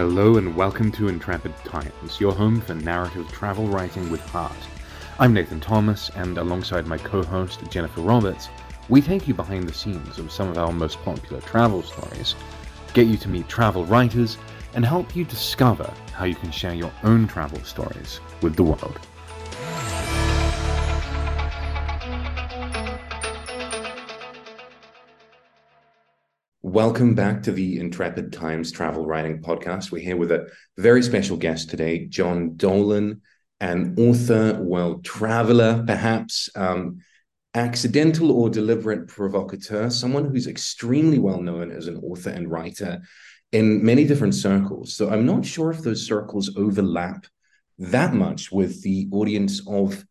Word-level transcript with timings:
Hello 0.00 0.38
and 0.38 0.56
welcome 0.56 0.90
to 0.92 1.08
Intrepid 1.08 1.54
Times, 1.58 2.18
your 2.18 2.32
home 2.32 2.62
for 2.62 2.74
narrative 2.74 3.30
travel 3.30 3.66
writing 3.66 4.08
with 4.08 4.22
heart. 4.22 4.56
I'm 5.18 5.34
Nathan 5.34 5.60
Thomas, 5.60 6.10
and 6.14 6.38
alongside 6.38 6.86
my 6.86 6.96
co 6.96 7.22
host 7.22 7.60
Jennifer 7.68 8.00
Roberts, 8.00 8.48
we 8.88 9.02
take 9.02 9.28
you 9.28 9.34
behind 9.34 9.68
the 9.68 9.74
scenes 9.74 10.18
of 10.18 10.32
some 10.32 10.48
of 10.48 10.56
our 10.56 10.72
most 10.72 11.02
popular 11.02 11.42
travel 11.42 11.82
stories, 11.82 12.34
get 12.94 13.08
you 13.08 13.18
to 13.18 13.28
meet 13.28 13.46
travel 13.46 13.84
writers, 13.84 14.38
and 14.72 14.86
help 14.86 15.14
you 15.14 15.26
discover 15.26 15.92
how 16.14 16.24
you 16.24 16.34
can 16.34 16.50
share 16.50 16.72
your 16.72 16.92
own 17.04 17.28
travel 17.28 17.62
stories 17.62 18.20
with 18.40 18.56
the 18.56 18.64
world. 18.64 19.00
Welcome 26.70 27.16
back 27.16 27.42
to 27.42 27.52
the 27.52 27.80
Intrepid 27.80 28.32
Times 28.32 28.70
Travel 28.70 29.04
Writing 29.04 29.42
Podcast. 29.42 29.90
We're 29.90 30.04
here 30.04 30.16
with 30.16 30.30
a 30.30 30.46
very 30.78 31.02
special 31.02 31.36
guest 31.36 31.68
today, 31.68 32.06
John 32.06 32.54
Dolan, 32.54 33.22
an 33.60 33.96
author, 33.98 34.54
world 34.62 35.04
traveler, 35.04 35.82
perhaps 35.84 36.48
um, 36.54 37.00
accidental 37.54 38.30
or 38.30 38.48
deliberate 38.50 39.08
provocateur, 39.08 39.90
someone 39.90 40.26
who's 40.26 40.46
extremely 40.46 41.18
well 41.18 41.42
known 41.42 41.72
as 41.72 41.88
an 41.88 41.96
author 42.04 42.30
and 42.30 42.48
writer 42.48 43.02
in 43.50 43.84
many 43.84 44.04
different 44.04 44.36
circles. 44.36 44.94
So 44.94 45.10
I'm 45.10 45.26
not 45.26 45.44
sure 45.44 45.72
if 45.72 45.80
those 45.80 46.06
circles 46.06 46.56
overlap 46.56 47.26
that 47.80 48.14
much 48.14 48.52
with 48.52 48.80
the 48.82 49.08
audience 49.10 49.60
of 49.66 50.04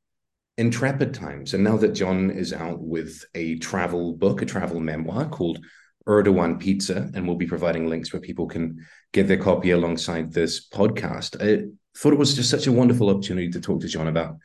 Intrepid 0.58 1.14
Times. 1.14 1.54
And 1.54 1.64
now 1.64 1.78
that 1.78 1.94
John 1.94 2.30
is 2.30 2.52
out 2.52 2.82
with 2.82 3.24
a 3.34 3.56
travel 3.60 4.12
book, 4.12 4.42
a 4.42 4.46
travel 4.46 4.82
memoir 4.82 5.30
called 5.30 5.64
Erdogan 6.10 6.60
Pizza, 6.60 7.10
and 7.14 7.28
we'll 7.28 7.38
be 7.38 7.46
providing 7.46 7.88
links 7.88 8.12
where 8.12 8.22
people 8.22 8.48
can 8.48 8.86
get 9.14 9.28
their 9.28 9.38
copy 9.38 9.72
alongside 9.72 10.34
this 10.34 10.68
podcast. 10.68 11.40
I 11.40 11.70
thought 11.96 12.14
it 12.14 12.20
was 12.20 12.36
just 12.36 12.50
such 12.50 12.66
a 12.66 12.72
wonderful 12.72 13.10
opportunity 13.10 13.50
to 13.52 13.62
talk 13.62 13.82
to 13.82 13.88
John 13.88 14.08
about 14.08 14.38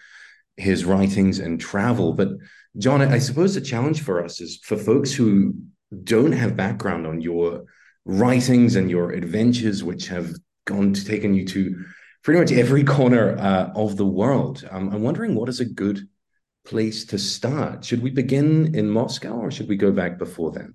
his 0.57 0.85
writings 0.85 1.39
and 1.39 1.59
travel. 1.59 2.13
But 2.13 2.29
John, 2.77 3.01
I 3.01 3.19
suppose 3.19 3.55
the 3.55 3.63
challenge 3.63 4.03
for 4.03 4.23
us 4.23 4.41
is 4.41 4.61
for 4.63 4.77
folks 4.77 5.13
who 5.13 5.55
don't 6.05 6.33
have 6.33 6.57
background 6.57 7.07
on 7.07 7.23
your 7.23 7.65
writings 8.05 8.77
and 8.77 8.91
your 8.91 9.13
adventures, 9.13 9.83
which 9.83 10.09
have 10.09 10.33
gone 10.67 10.93
to 10.93 11.05
taken 11.05 11.33
you 11.33 11.47
to 11.47 11.85
pretty 12.23 12.41
much 12.41 12.53
every 12.53 12.85
corner 12.97 13.39
uh, 13.39 13.71
of 13.75 13.97
the 13.97 14.07
world. 14.07 14.69
Um, 14.71 14.91
I'm 14.91 15.03
wondering 15.03 15.35
what 15.35 15.49
is 15.49 15.61
a 15.61 15.65
good 15.65 16.07
place 16.67 17.05
to 17.07 17.19
start? 17.19 17.85
Should 17.85 18.03
we 18.03 18.11
begin 18.11 18.75
in 18.75 18.91
Moscow 18.91 19.35
or 19.35 19.51
should 19.51 19.69
we 19.69 19.77
go 19.77 19.93
back 19.93 20.19
before 20.19 20.51
then? 20.51 20.75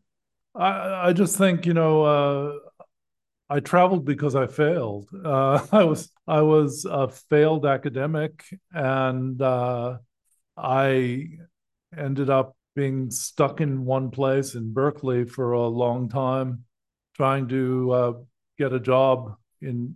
I, 0.60 1.10
I 1.10 1.14
just 1.14 1.38
think 1.38 1.66
you 1.66 1.74
know 1.74 2.04
uh, 2.04 2.54
I 3.50 3.62
traveled 3.62 4.06
because 4.06 4.36
I 4.36 4.48
failed. 4.48 5.10
Uh, 5.26 5.66
I 5.72 5.84
was 5.86 6.12
I 6.28 6.42
was 6.42 6.86
a 6.90 7.08
failed 7.08 7.66
academic, 7.66 8.44
and 8.74 9.42
uh, 9.42 9.98
I 10.58 11.30
ended 11.98 12.30
up 12.30 12.56
being 12.76 13.10
stuck 13.10 13.62
in 13.62 13.86
one 13.86 14.12
place 14.12 14.54
in 14.56 14.74
Berkeley 14.74 15.26
for 15.26 15.54
a 15.54 15.68
long 15.68 16.10
time, 16.10 16.66
trying 17.16 17.48
to 17.50 17.92
uh, 17.92 18.14
get 18.58 18.74
a 18.74 18.80
job 18.80 19.36
in 19.62 19.96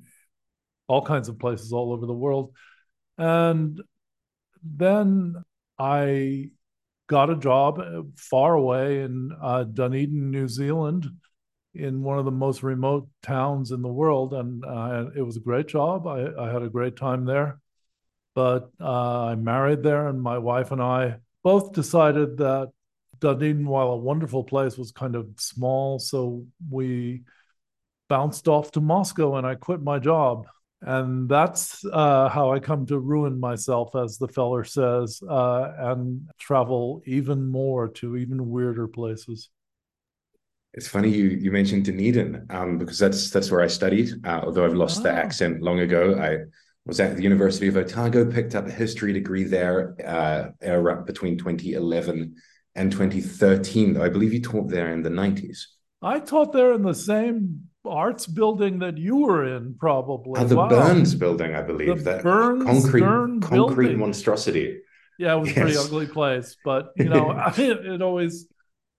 all 0.87 1.05
kinds 1.05 1.29
of 1.29 1.39
places 1.39 1.73
all 1.73 1.93
over 1.93 2.05
the 2.05 2.13
world, 2.13 2.53
and 3.17 3.81
then 4.63 5.35
I 5.77 6.51
got 7.13 7.29
a 7.29 7.35
job 7.35 7.77
uh, 7.77 8.01
far 8.15 8.55
away 8.55 9.01
in 9.01 9.31
uh, 9.39 9.65
Dunedin, 9.65 10.31
New 10.31 10.47
Zealand, 10.47 11.05
in 11.75 12.01
one 12.01 12.17
of 12.17 12.25
the 12.25 12.31
most 12.31 12.63
remote 12.63 13.07
towns 13.21 13.69
in 13.69 13.83
the 13.83 13.87
world, 14.01 14.33
and 14.33 14.65
uh, 14.65 15.11
it 15.15 15.21
was 15.21 15.37
a 15.37 15.47
great 15.47 15.67
job. 15.67 16.07
I, 16.07 16.25
I, 16.39 16.51
had 16.51 16.63
a 16.63 16.69
great 16.69 16.95
time 16.95 17.25
there, 17.25 17.59
but 18.33 18.71
uh, 18.81 19.25
I 19.25 19.35
married 19.35 19.83
there, 19.83 20.07
and 20.07 20.19
my 20.19 20.39
wife 20.39 20.71
and 20.71 20.81
I 20.81 21.17
both 21.43 21.73
decided 21.73 22.37
that 22.37 22.71
Dunedin, 23.19 23.67
while 23.67 23.89
a 23.89 23.97
wonderful 23.97 24.43
place, 24.43 24.75
was 24.75 24.91
kind 24.91 25.15
of 25.15 25.27
small, 25.37 25.99
so 25.99 26.47
we 26.67 27.21
bounced 28.09 28.47
off 28.47 28.71
to 28.71 28.81
Moscow, 28.81 29.35
and 29.35 29.45
I 29.45 29.53
quit 29.53 29.83
my 29.83 29.99
job 29.99 30.47
and 30.85 31.29
that's 31.29 31.83
uh, 31.91 32.27
how 32.29 32.51
I 32.51 32.59
come 32.59 32.85
to 32.87 32.99
ruin 32.99 33.39
myself, 33.39 33.95
as 33.95 34.17
the 34.17 34.27
feller 34.27 34.63
says, 34.63 35.21
uh, 35.27 35.71
and 35.77 36.29
travel 36.37 37.01
even 37.05 37.49
more 37.49 37.87
to 37.89 38.17
even 38.17 38.49
weirder 38.49 38.87
places. 38.87 39.49
It's 40.73 40.87
funny 40.87 41.09
you 41.09 41.25
you 41.25 41.51
mentioned 41.51 41.85
Dunedin 41.85 42.47
um, 42.49 42.77
because 42.79 42.99
that's 42.99 43.29
that's 43.29 43.51
where 43.51 43.61
I 43.61 43.67
studied. 43.67 44.09
Uh, 44.25 44.41
although 44.43 44.65
I've 44.65 44.73
lost 44.73 45.01
oh. 45.01 45.03
the 45.03 45.11
accent 45.11 45.61
long 45.61 45.79
ago, 45.79 46.19
I 46.19 46.49
was 46.85 46.99
at 46.99 47.15
the 47.15 47.23
University 47.23 47.67
of 47.67 47.77
Otago, 47.77 48.29
picked 48.29 48.55
up 48.55 48.67
a 48.67 48.71
history 48.71 49.13
degree 49.13 49.43
there 49.43 49.95
uh, 50.05 50.49
between 51.05 51.37
2011 51.37 52.35
and 52.75 52.91
2013. 52.91 53.93
Though 53.93 54.03
I 54.03 54.09
believe 54.09 54.33
you 54.33 54.41
taught 54.41 54.69
there 54.69 54.91
in 54.91 55.03
the 55.03 55.09
90s. 55.09 55.59
I 56.01 56.19
taught 56.19 56.51
there 56.51 56.73
in 56.73 56.81
the 56.81 56.95
same 56.95 57.69
arts 57.85 58.25
building 58.25 58.79
that 58.79 58.97
you 58.97 59.17
were 59.17 59.55
in, 59.55 59.75
probably. 59.75 60.39
Uh, 60.41 60.45
the 60.45 60.55
wow. 60.55 60.69
Burns 60.69 61.15
building, 61.15 61.55
I 61.55 61.61
believe. 61.61 62.03
The 62.03 62.11
that 62.11 62.23
Burns 62.23 62.63
concrete 62.63 63.01
concrete 63.01 63.49
building. 63.51 63.99
monstrosity. 63.99 64.81
Yeah, 65.19 65.35
it 65.35 65.39
was 65.39 65.49
yes. 65.49 65.57
a 65.57 65.61
pretty 65.61 65.77
ugly 65.77 66.07
place, 66.07 66.57
but 66.63 66.91
you 66.95 67.09
know, 67.09 67.31
it, 67.57 67.85
it 67.85 68.01
always 68.01 68.47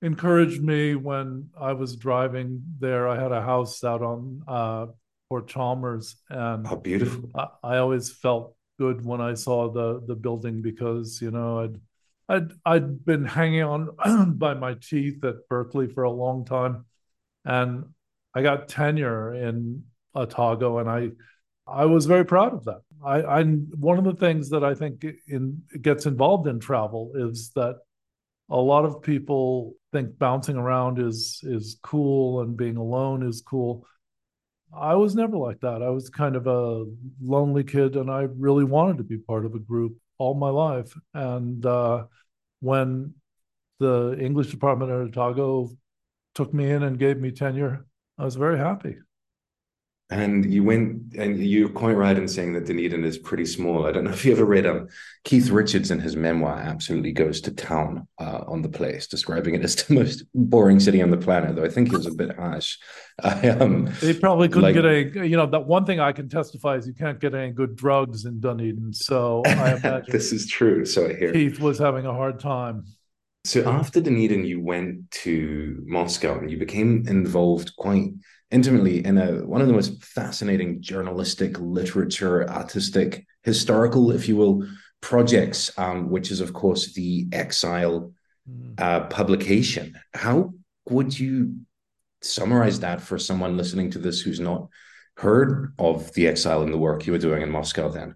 encouraged 0.02 0.62
me 0.62 0.94
when 0.94 1.48
I 1.58 1.72
was 1.72 1.96
driving 1.96 2.62
there. 2.78 3.08
I 3.08 3.20
had 3.20 3.32
a 3.32 3.42
house 3.42 3.82
out 3.82 4.02
on 4.02 4.42
uh, 4.46 4.86
Port 5.28 5.48
Chalmers, 5.48 6.16
and 6.30 6.66
oh, 6.68 6.76
beautiful! 6.76 7.30
I, 7.34 7.48
I 7.62 7.76
always 7.78 8.10
felt 8.10 8.54
good 8.78 9.04
when 9.04 9.20
I 9.20 9.34
saw 9.34 9.70
the 9.70 10.02
the 10.06 10.14
building 10.14 10.62
because 10.62 11.20
you 11.20 11.30
know 11.30 11.60
I'd 11.60 11.80
I'd 12.28 12.52
I'd 12.64 13.04
been 13.04 13.24
hanging 13.24 13.62
on 13.62 14.34
by 14.38 14.54
my 14.54 14.74
teeth 14.74 15.24
at 15.24 15.48
Berkeley 15.48 15.88
for 15.88 16.04
a 16.04 16.10
long 16.10 16.44
time, 16.44 16.84
and 17.44 17.86
I 18.34 18.42
got 18.42 18.68
tenure 18.68 19.34
in 19.34 19.84
Otago, 20.14 20.78
and 20.78 20.88
I 20.88 21.10
I 21.66 21.86
was 21.86 22.06
very 22.06 22.24
proud 22.24 22.52
of 22.52 22.64
that. 22.64 22.80
I, 23.04 23.22
I 23.22 23.44
one 23.44 23.98
of 23.98 24.04
the 24.04 24.14
things 24.14 24.50
that 24.50 24.64
I 24.64 24.74
think 24.74 25.04
in 25.26 25.62
gets 25.80 26.06
involved 26.06 26.46
in 26.48 26.60
travel 26.60 27.12
is 27.14 27.50
that 27.54 27.76
a 28.50 28.56
lot 28.56 28.84
of 28.84 29.02
people 29.02 29.74
think 29.92 30.18
bouncing 30.18 30.56
around 30.56 30.98
is 30.98 31.40
is 31.42 31.78
cool 31.82 32.40
and 32.42 32.56
being 32.56 32.76
alone 32.76 33.26
is 33.26 33.40
cool. 33.40 33.86
I 34.76 34.94
was 34.94 35.14
never 35.14 35.36
like 35.36 35.60
that. 35.60 35.82
I 35.82 35.90
was 35.90 36.10
kind 36.10 36.36
of 36.36 36.46
a 36.46 36.84
lonely 37.22 37.64
kid, 37.64 37.96
and 37.96 38.10
I 38.10 38.22
really 38.22 38.64
wanted 38.64 38.98
to 38.98 39.04
be 39.04 39.18
part 39.18 39.44
of 39.46 39.54
a 39.54 39.60
group 39.60 39.96
all 40.18 40.34
my 40.34 40.50
life. 40.50 40.92
And 41.12 41.64
uh, 41.64 42.04
when 42.60 43.14
the 43.78 44.16
English 44.20 44.50
department 44.50 44.90
at 44.90 44.98
Otago 44.98 45.70
took 46.34 46.52
me 46.52 46.70
in 46.70 46.82
and 46.82 46.98
gave 46.98 47.18
me 47.18 47.30
tenure, 47.30 47.86
I 48.18 48.24
was 48.24 48.36
very 48.36 48.58
happy. 48.58 48.96
And 50.10 50.52
you 50.52 50.62
went, 50.62 51.14
and 51.16 51.38
you're 51.38 51.70
quite 51.70 51.94
right 51.94 52.16
in 52.16 52.28
saying 52.28 52.52
that 52.52 52.66
Dunedin 52.66 53.04
is 53.04 53.16
pretty 53.16 53.46
small. 53.46 53.86
I 53.86 53.90
don't 53.90 54.04
know 54.04 54.10
if 54.10 54.24
you 54.24 54.32
ever 54.32 54.44
read 54.44 54.66
um, 54.66 54.88
Keith 55.24 55.48
Richards 55.48 55.90
in 55.90 55.98
his 55.98 56.14
memoir, 56.14 56.58
absolutely 56.58 57.12
goes 57.12 57.40
to 57.40 57.52
town 57.52 58.06
uh, 58.20 58.42
on 58.46 58.60
the 58.60 58.68
place, 58.68 59.06
describing 59.06 59.54
it 59.54 59.64
as 59.64 59.76
the 59.76 59.94
most 59.94 60.24
boring 60.34 60.78
city 60.78 61.00
on 61.00 61.10
the 61.10 61.16
planet, 61.16 61.56
though 61.56 61.64
I 61.64 61.70
think 61.70 61.88
he 61.88 61.96
was 61.96 62.06
a 62.06 62.14
bit 62.14 62.36
harsh. 62.36 62.76
I, 63.24 63.48
um, 63.48 63.90
they 64.02 64.12
probably 64.12 64.48
couldn't 64.48 64.62
like, 64.62 64.74
get 64.74 64.84
any, 64.84 65.28
you 65.28 65.38
know, 65.38 65.46
that 65.46 65.66
one 65.66 65.86
thing 65.86 66.00
I 66.00 66.12
can 66.12 66.28
testify 66.28 66.76
is 66.76 66.86
you 66.86 66.94
can't 66.94 67.18
get 67.18 67.34
any 67.34 67.52
good 67.52 67.74
drugs 67.74 68.26
in 68.26 68.40
Dunedin. 68.40 68.92
So 68.92 69.42
I 69.46 69.74
imagine 69.76 70.04
this 70.10 70.32
is 70.32 70.46
true. 70.46 70.84
So 70.84 71.08
I 71.08 71.14
hear 71.14 71.32
Keith 71.32 71.60
was 71.60 71.78
having 71.78 72.04
a 72.04 72.12
hard 72.12 72.38
time. 72.40 72.84
So 73.44 73.68
after 73.68 74.00
Dunedin, 74.00 74.46
you 74.46 74.60
went 74.60 75.10
to 75.22 75.82
Moscow 75.86 76.38
and 76.38 76.50
you 76.50 76.56
became 76.56 77.06
involved 77.06 77.76
quite 77.76 78.10
intimately 78.50 79.04
in 79.04 79.18
a 79.18 79.44
one 79.44 79.60
of 79.60 79.66
the 79.66 79.74
most 79.74 80.02
fascinating 80.02 80.80
journalistic, 80.80 81.60
literature, 81.60 82.48
artistic, 82.48 83.26
historical, 83.42 84.12
if 84.12 84.28
you 84.28 84.36
will, 84.36 84.66
projects, 85.02 85.76
um, 85.78 86.08
which 86.08 86.30
is 86.30 86.40
of 86.40 86.54
course 86.54 86.94
the 86.94 87.26
Exile 87.32 88.12
mm. 88.50 88.80
uh, 88.80 89.00
publication. 89.08 89.94
How 90.14 90.54
would 90.88 91.18
you 91.18 91.56
summarize 92.22 92.80
that 92.80 93.02
for 93.02 93.18
someone 93.18 93.58
listening 93.58 93.90
to 93.90 93.98
this 93.98 94.22
who's 94.22 94.40
not 94.40 94.68
heard 95.18 95.74
of 95.78 96.10
the 96.14 96.26
Exile 96.26 96.62
and 96.62 96.72
the 96.72 96.78
work 96.78 97.06
you 97.06 97.12
were 97.12 97.18
doing 97.18 97.42
in 97.42 97.50
Moscow 97.50 97.90
then? 97.90 98.14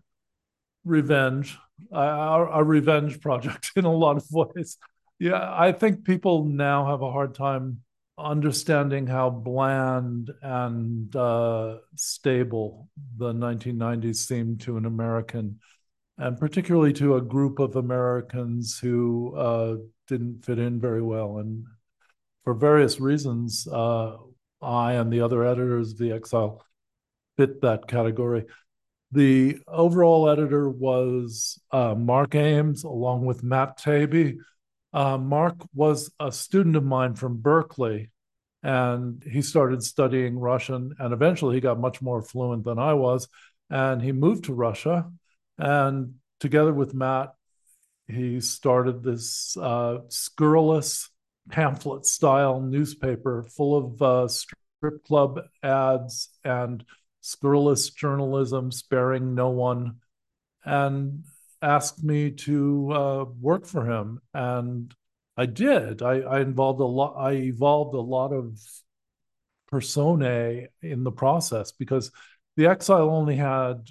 Revenge, 0.85 1.59
a 1.93 2.65
revenge 2.65 3.21
project 3.21 3.73
in 3.77 3.85
a 3.85 3.93
lot 3.93 4.17
of 4.17 4.25
ways. 4.31 4.79
Yeah, 5.19 5.53
I 5.53 5.73
think 5.73 6.05
people 6.05 6.45
now 6.45 6.87
have 6.87 7.03
a 7.03 7.11
hard 7.11 7.35
time 7.35 7.81
understanding 8.17 9.07
how 9.07 9.31
bland 9.31 10.31
and 10.43 11.15
uh, 11.15 11.79
stable 11.97 12.89
the 13.17 13.33
1990s 13.33 14.27
seemed 14.27 14.61
to 14.63 14.77
an 14.77 14.87
American, 14.87 15.59
and 16.19 16.39
particularly 16.39 16.93
to 16.95 17.17
a 17.17 17.21
group 17.23 17.59
of 17.59 17.77
Americans 17.77 18.79
who 18.79 19.35
uh, 19.37 19.77
didn't 20.07 20.45
fit 20.45 20.59
in 20.59 20.81
very 20.81 21.03
well. 21.03 21.39
And 21.39 21.65
for 22.45 22.55
various 22.55 23.01
reasons, 23.01 23.67
uh, 23.67 24.17
I 24.63 24.95
and 24.95 25.13
the 25.13 25.21
other 25.21 25.45
editors 25.45 25.93
of 25.93 25.99
The 25.99 26.13
Exile 26.13 26.65
fit 27.37 27.61
that 27.63 27.89
category. 27.89 28.45
The 29.13 29.59
overall 29.67 30.29
editor 30.29 30.69
was 30.69 31.61
uh, 31.73 31.95
Mark 31.95 32.35
Ames, 32.35 32.85
along 32.85 33.27
with 33.27 33.43
Matt 33.43 33.79
Taibbi. 33.79 34.39
Uh, 34.93 35.19
Mark 35.19 35.57
was 35.75 36.11
a 36.19 36.33
student 36.33 36.77
of 36.77 36.85
mine 36.85 37.15
from 37.15 37.39
Berkeley, 37.39 38.11
and 38.63 39.23
he 39.23 39.43
started 39.43 39.83
studying 39.83 40.39
Russian, 40.39 40.95
and 40.99 41.13
eventually 41.13 41.57
he 41.57 41.61
got 41.61 41.79
much 41.79 42.01
more 42.01 42.23
fluent 42.23 42.65
than 42.65 42.79
I 42.79 42.95
was, 42.95 43.29
and 43.71 44.01
he 44.03 44.13
moved 44.13 44.45
to 44.45 44.55
Russia, 44.55 45.11
and 45.59 46.15
together 46.41 46.73
with 46.73 46.95
Matt, 46.95 47.35
he 48.07 48.41
started 48.41 49.03
this 49.03 49.57
uh, 49.59 49.99
scurrilous 50.09 51.11
pamphlet 51.51 52.07
style 52.07 52.61
newspaper 52.61 53.45
full 53.45 53.77
of 53.77 54.03
uh, 54.03 54.29
strip 54.29 55.05
club 55.07 55.41
ads 55.63 56.31
and 56.45 56.85
scurrilous 57.21 57.91
journalism, 57.91 58.73
sparing 58.73 59.35
no 59.35 59.51
one, 59.51 59.97
and 60.65 61.25
asked 61.63 62.03
me 62.03 62.31
to 62.31 62.93
uh, 62.93 63.25
work 63.41 63.67
for 63.67 63.85
him. 63.85 64.21
And 64.35 64.95
I 65.37 65.47
did. 65.47 66.03
I, 66.03 66.21
I 66.21 66.41
involved 66.41 66.81
a 66.81 66.85
lot. 66.85 67.15
I 67.17 67.33
evolved 67.33 67.95
a 67.95 68.01
lot 68.01 68.33
of 68.33 68.61
personae 69.69 70.69
in 70.83 71.05
the 71.05 71.13
process 71.13 71.73
because 71.73 72.11
the 72.57 72.67
exile 72.67 73.11
only 73.11 73.37
had 73.37 73.89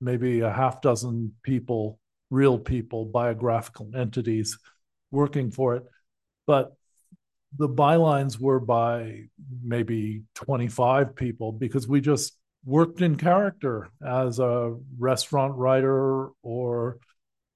maybe 0.00 0.40
a 0.40 0.52
half 0.52 0.80
dozen 0.80 1.34
people, 1.42 1.98
real 2.30 2.58
people, 2.58 3.04
biographical 3.04 3.90
entities 3.94 4.58
working 5.10 5.50
for 5.50 5.76
it. 5.76 5.84
But 6.46 6.74
the 7.56 7.68
bylines 7.68 8.38
were 8.38 8.60
by 8.60 9.28
maybe 9.62 10.22
25 10.34 11.14
people 11.14 11.52
because 11.52 11.88
we 11.88 12.00
just 12.00 12.36
worked 12.64 13.00
in 13.00 13.16
character 13.16 13.88
as 14.04 14.38
a 14.38 14.76
restaurant 14.98 15.54
writer 15.56 16.28
or 16.42 16.98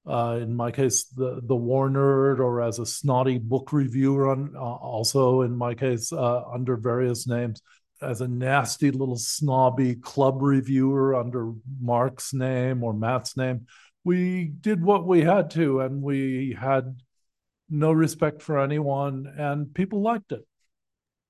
uh, 0.07 0.39
in 0.41 0.55
my 0.55 0.71
case 0.71 1.05
the 1.05 1.41
the 1.45 1.57
war 1.57 1.89
nerd 1.89 2.39
or 2.39 2.63
as 2.63 2.79
a 2.79 2.87
snotty 2.87 3.39
book 3.39 3.73
reviewer 3.73 4.31
on 4.31 4.53
uh, 4.57 4.61
also 4.61 5.43
in 5.43 5.57
my 5.57 5.75
case 5.75 6.13
uh, 6.13 6.43
under 6.53 6.77
various 6.77 7.27
names 7.27 7.63
as 8.01 8.21
a 8.21 8.27
nasty 8.27 8.91
little 8.91 9.17
snobby 9.17 9.95
club 9.95 10.43
reviewer 10.43 11.15
under 11.15 11.53
mark's 11.81 12.35
name 12.35 12.83
or 12.83 12.93
matt's 12.93 13.37
name 13.37 13.67
we 14.05 14.47
did 14.61 14.83
what 14.83 15.07
we 15.07 15.23
had 15.23 15.51
to 15.51 15.81
and 15.81 16.03
we 16.03 16.57
had 16.61 16.97
no 17.73 17.91
respect 17.91 18.43
for 18.43 18.61
anyone, 18.61 19.33
and 19.37 19.75
people 19.75 20.03
liked 20.03 20.33
it. 20.33 20.47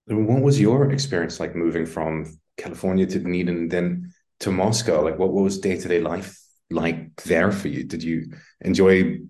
what 0.08 0.42
was 0.42 0.60
your 0.60 0.90
experience 0.90 1.38
like 1.38 1.54
moving 1.54 1.86
from 1.86 2.38
California 2.56 3.06
to 3.06 3.18
Dunedin 3.20 3.68
then 3.68 4.12
to 4.40 4.50
Moscow? 4.50 5.02
Like, 5.02 5.18
what, 5.18 5.32
what 5.32 5.44
was 5.44 5.60
day 5.60 5.78
to 5.78 5.88
day 5.88 6.00
life 6.00 6.36
like 6.72 7.22
there 7.22 7.52
for 7.52 7.68
you? 7.68 7.84
Did 7.84 8.02
you 8.02 8.32
enjoy 8.60 9.20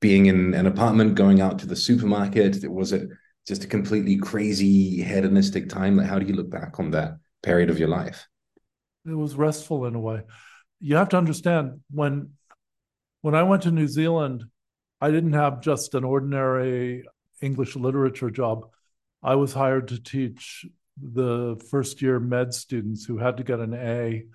being 0.00 0.26
in 0.26 0.54
an 0.54 0.66
apartment, 0.66 1.14
going 1.14 1.40
out 1.40 1.58
to 1.60 1.66
the 1.66 1.76
supermarket? 1.76 2.68
Was 2.70 2.92
it 2.92 3.08
just 3.46 3.64
a 3.64 3.68
completely 3.68 4.16
crazy 4.16 5.02
hedonistic 5.02 5.68
time? 5.68 5.96
Like, 5.96 6.06
how 6.06 6.18
do 6.18 6.26
you 6.26 6.34
look 6.34 6.50
back 6.50 6.78
on 6.78 6.90
that 6.90 7.18
period 7.42 7.70
of 7.70 7.78
your 7.78 7.88
life? 7.88 8.26
It 9.06 9.14
was 9.14 9.36
restful 9.36 9.86
in 9.86 9.94
a 9.94 10.00
way. 10.00 10.22
You 10.80 10.96
have 10.96 11.08
to 11.10 11.18
understand 11.18 11.80
when 11.90 12.30
when 13.22 13.34
I 13.34 13.42
went 13.42 13.62
to 13.62 13.70
New 13.70 13.88
Zealand, 13.88 14.44
I 15.00 15.10
didn't 15.10 15.32
have 15.32 15.60
just 15.60 15.94
an 15.94 16.04
ordinary 16.04 17.04
English 17.40 17.76
literature 17.76 18.30
job. 18.30 18.66
I 19.22 19.34
was 19.34 19.52
hired 19.52 19.88
to 19.88 20.02
teach 20.02 20.64
the 21.00 21.60
first 21.70 22.00
year 22.00 22.18
med 22.20 22.54
students 22.54 23.04
who 23.04 23.18
had 23.18 23.36
to 23.36 23.44
get 23.44 23.60
an 23.60 23.74
A 23.74 24.26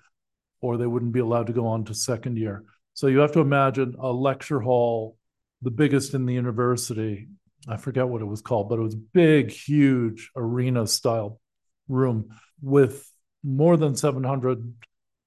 or 0.62 0.78
they 0.78 0.86
wouldn't 0.86 1.12
be 1.12 1.20
allowed 1.20 1.48
to 1.48 1.52
go 1.52 1.66
on 1.66 1.84
to 1.84 1.94
second 1.94 2.38
year. 2.38 2.64
So 2.94 3.08
you 3.08 3.18
have 3.18 3.32
to 3.32 3.40
imagine 3.40 3.96
a 3.98 4.10
lecture 4.10 4.60
hall, 4.60 5.18
the 5.60 5.70
biggest 5.70 6.14
in 6.14 6.24
the 6.24 6.34
university. 6.34 7.28
I 7.68 7.76
forget 7.76 8.08
what 8.08 8.22
it 8.22 8.26
was 8.26 8.40
called, 8.40 8.68
but 8.70 8.78
it 8.78 8.82
was 8.82 8.94
big, 8.94 9.50
huge 9.50 10.30
arena 10.34 10.86
style 10.86 11.40
room 11.88 12.30
with 12.62 13.06
more 13.42 13.76
than 13.76 13.96
700 13.96 14.74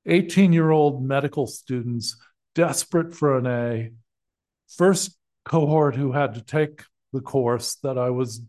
18 0.07 0.53
year 0.53 0.69
old 0.69 1.03
medical 1.03 1.47
students 1.47 2.15
desperate 2.53 3.13
for 3.13 3.37
an 3.37 3.47
A. 3.47 3.91
First 4.77 5.17
cohort 5.43 5.95
who 5.95 6.11
had 6.11 6.35
to 6.35 6.41
take 6.41 6.83
the 7.13 7.21
course 7.21 7.75
that 7.83 7.97
I 7.97 8.09
was 8.09 8.41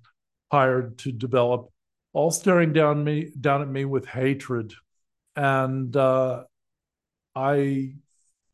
hired 0.51 0.99
to 0.99 1.13
develop, 1.13 1.71
all 2.13 2.31
staring 2.31 2.73
down 2.73 3.03
me 3.05 3.31
down 3.39 3.63
at 3.63 3.69
me 3.69 3.85
with 3.85 4.07
hatred, 4.07 4.75
and 5.35 5.95
uh, 5.97 6.45
I 7.37 7.93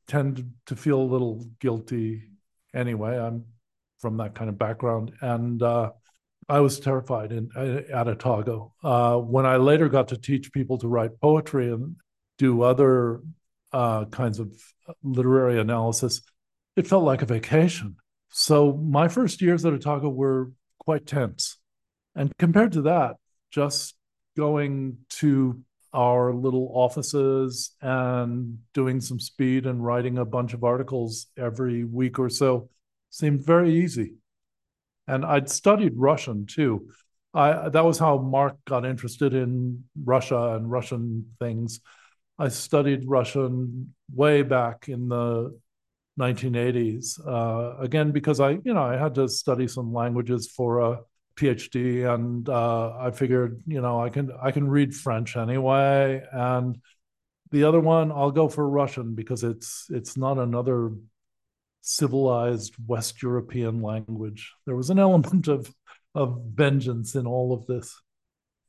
tend 0.08 0.52
to 0.67 0.76
feel 0.76 1.00
a 1.00 1.05
little 1.05 1.46
guilty 1.61 2.25
anyway. 2.75 3.19
I'm 3.19 3.44
from 4.00 4.17
that 4.17 4.34
kind 4.34 4.50
of 4.50 4.58
background, 4.58 5.12
and 5.20 5.62
uh, 5.62 5.93
I 6.49 6.61
was 6.61 6.81
terrified 6.81 7.31
in, 7.31 7.50
at 7.56 8.08
Otago. 8.08 8.75
Uh, 8.82 9.17
when 9.19 9.46
I 9.46 9.56
later 9.56 9.88
got 9.88 10.08
to 10.08 10.17
teach 10.17 10.52
people 10.52 10.79
to 10.79 10.88
write 10.88 11.20
poetry 11.20 11.70
and 11.73 11.96
do 12.38 12.62
other 12.62 13.20
uh, 13.73 14.06
kinds 14.06 14.40
of 14.40 14.52
literary 15.05 15.61
analysis, 15.61 16.20
it 16.75 16.88
felt 16.88 17.05
like 17.05 17.23
a 17.23 17.26
vacation. 17.26 17.96
So 18.31 18.73
my 18.73 19.06
first 19.08 19.40
years 19.40 19.64
at 19.64 19.73
Otago 19.73 20.08
were 20.08 20.50
quite 20.81 21.06
tense. 21.06 21.58
And 22.17 22.32
compared 22.38 22.73
to 22.73 22.82
that, 22.82 23.17
just 23.50 23.94
going 24.37 24.99
to 25.20 25.62
our 25.92 26.32
little 26.32 26.70
offices 26.72 27.72
and 27.82 28.58
doing 28.72 29.00
some 29.00 29.20
speed 29.20 29.66
and 29.66 29.84
writing 29.84 30.18
a 30.18 30.24
bunch 30.24 30.54
of 30.54 30.64
articles 30.64 31.26
every 31.36 31.84
week 31.84 32.18
or 32.18 32.30
so 32.30 32.70
seemed 33.10 33.44
very 33.44 33.74
easy. 33.74 34.14
And 35.06 35.24
I'd 35.24 35.50
studied 35.50 35.92
Russian 35.96 36.46
too. 36.46 36.88
I, 37.34 37.68
that 37.68 37.84
was 37.84 37.98
how 37.98 38.18
Mark 38.18 38.56
got 38.66 38.84
interested 38.84 39.34
in 39.34 39.84
Russia 40.04 40.54
and 40.54 40.70
Russian 40.70 41.26
things. 41.38 41.80
I 42.38 42.48
studied 42.48 43.08
Russian 43.08 43.94
way 44.14 44.42
back 44.42 44.88
in 44.88 45.08
the 45.08 45.58
1980s. 46.18 47.20
Uh, 47.26 47.76
again, 47.78 48.12
because 48.12 48.40
I, 48.40 48.50
you 48.64 48.74
know, 48.74 48.82
I 48.82 48.96
had 48.96 49.14
to 49.16 49.28
study 49.28 49.66
some 49.68 49.92
languages 49.92 50.50
for 50.50 50.80
a 50.80 51.00
PhD, 51.34 52.12
and 52.12 52.49
uh, 52.49 52.96
I 52.99 53.11
figured, 53.11 53.62
you 53.67 53.81
know, 53.81 54.00
I 54.00 54.08
can 54.08 54.31
I 54.43 54.50
can 54.50 54.69
read 54.69 54.94
French 54.94 55.36
anyway, 55.36 56.22
and 56.32 56.79
the 57.51 57.65
other 57.65 57.81
one 57.81 58.10
I'll 58.10 58.31
go 58.31 58.48
for 58.48 58.69
Russian 58.69 59.15
because 59.15 59.44
it's 59.44 59.86
it's 59.91 60.17
not 60.17 60.39
another 60.39 60.93
civilized 61.82 62.74
West 62.86 63.22
European 63.22 63.82
language. 63.82 64.53
There 64.67 64.77
was 64.77 64.91
an 64.91 64.98
element 65.08 65.48
of 65.48 65.72
of 66.15 66.41
vengeance 66.53 67.15
in 67.15 67.27
all 67.27 67.53
of 67.53 67.67
this. 67.67 68.01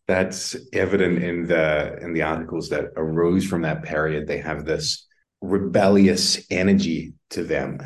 That's 0.07 0.55
evident 0.73 1.23
in 1.23 1.47
the 1.47 1.97
in 2.01 2.13
the 2.13 2.23
articles 2.23 2.69
that 2.69 2.91
arose 2.95 3.45
from 3.45 3.61
that 3.61 3.83
period. 3.83 4.27
They 4.27 4.39
have 4.39 4.65
this 4.65 5.07
rebellious 5.41 6.45
energy 6.49 7.13
to 7.31 7.43
them. 7.43 7.79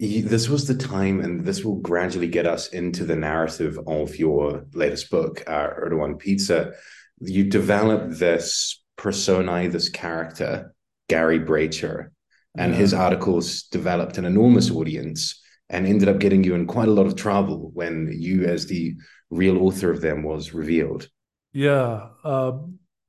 This 0.00 0.48
was 0.48 0.66
the 0.66 0.76
time, 0.76 1.20
and 1.20 1.44
this 1.44 1.64
will 1.64 1.76
gradually 1.76 2.28
get 2.28 2.46
us 2.46 2.68
into 2.68 3.04
the 3.04 3.16
narrative 3.16 3.78
of 3.86 4.16
your 4.16 4.64
latest 4.72 5.10
book, 5.10 5.42
uh, 5.46 5.70
Erdogan 5.70 6.18
Pizza. 6.18 6.72
You 7.20 7.44
develop 7.44 8.10
this 8.10 8.80
persona, 8.96 9.68
this 9.68 9.88
character, 9.88 10.72
Gary 11.08 11.40
Brecher, 11.40 12.10
and 12.56 12.72
yeah. 12.72 12.78
his 12.78 12.94
articles 12.94 13.64
developed 13.64 14.18
an 14.18 14.24
enormous 14.24 14.70
audience 14.70 15.42
and 15.68 15.86
ended 15.86 16.08
up 16.08 16.18
getting 16.18 16.44
you 16.44 16.54
in 16.54 16.66
quite 16.66 16.88
a 16.88 16.92
lot 16.92 17.06
of 17.06 17.16
trouble 17.16 17.70
when 17.74 18.08
you, 18.12 18.44
as 18.44 18.66
the 18.66 18.94
real 19.30 19.58
author 19.62 19.90
of 19.90 20.00
them, 20.00 20.22
was 20.22 20.54
revealed. 20.54 21.08
Yeah. 21.52 22.08
Uh, 22.24 22.52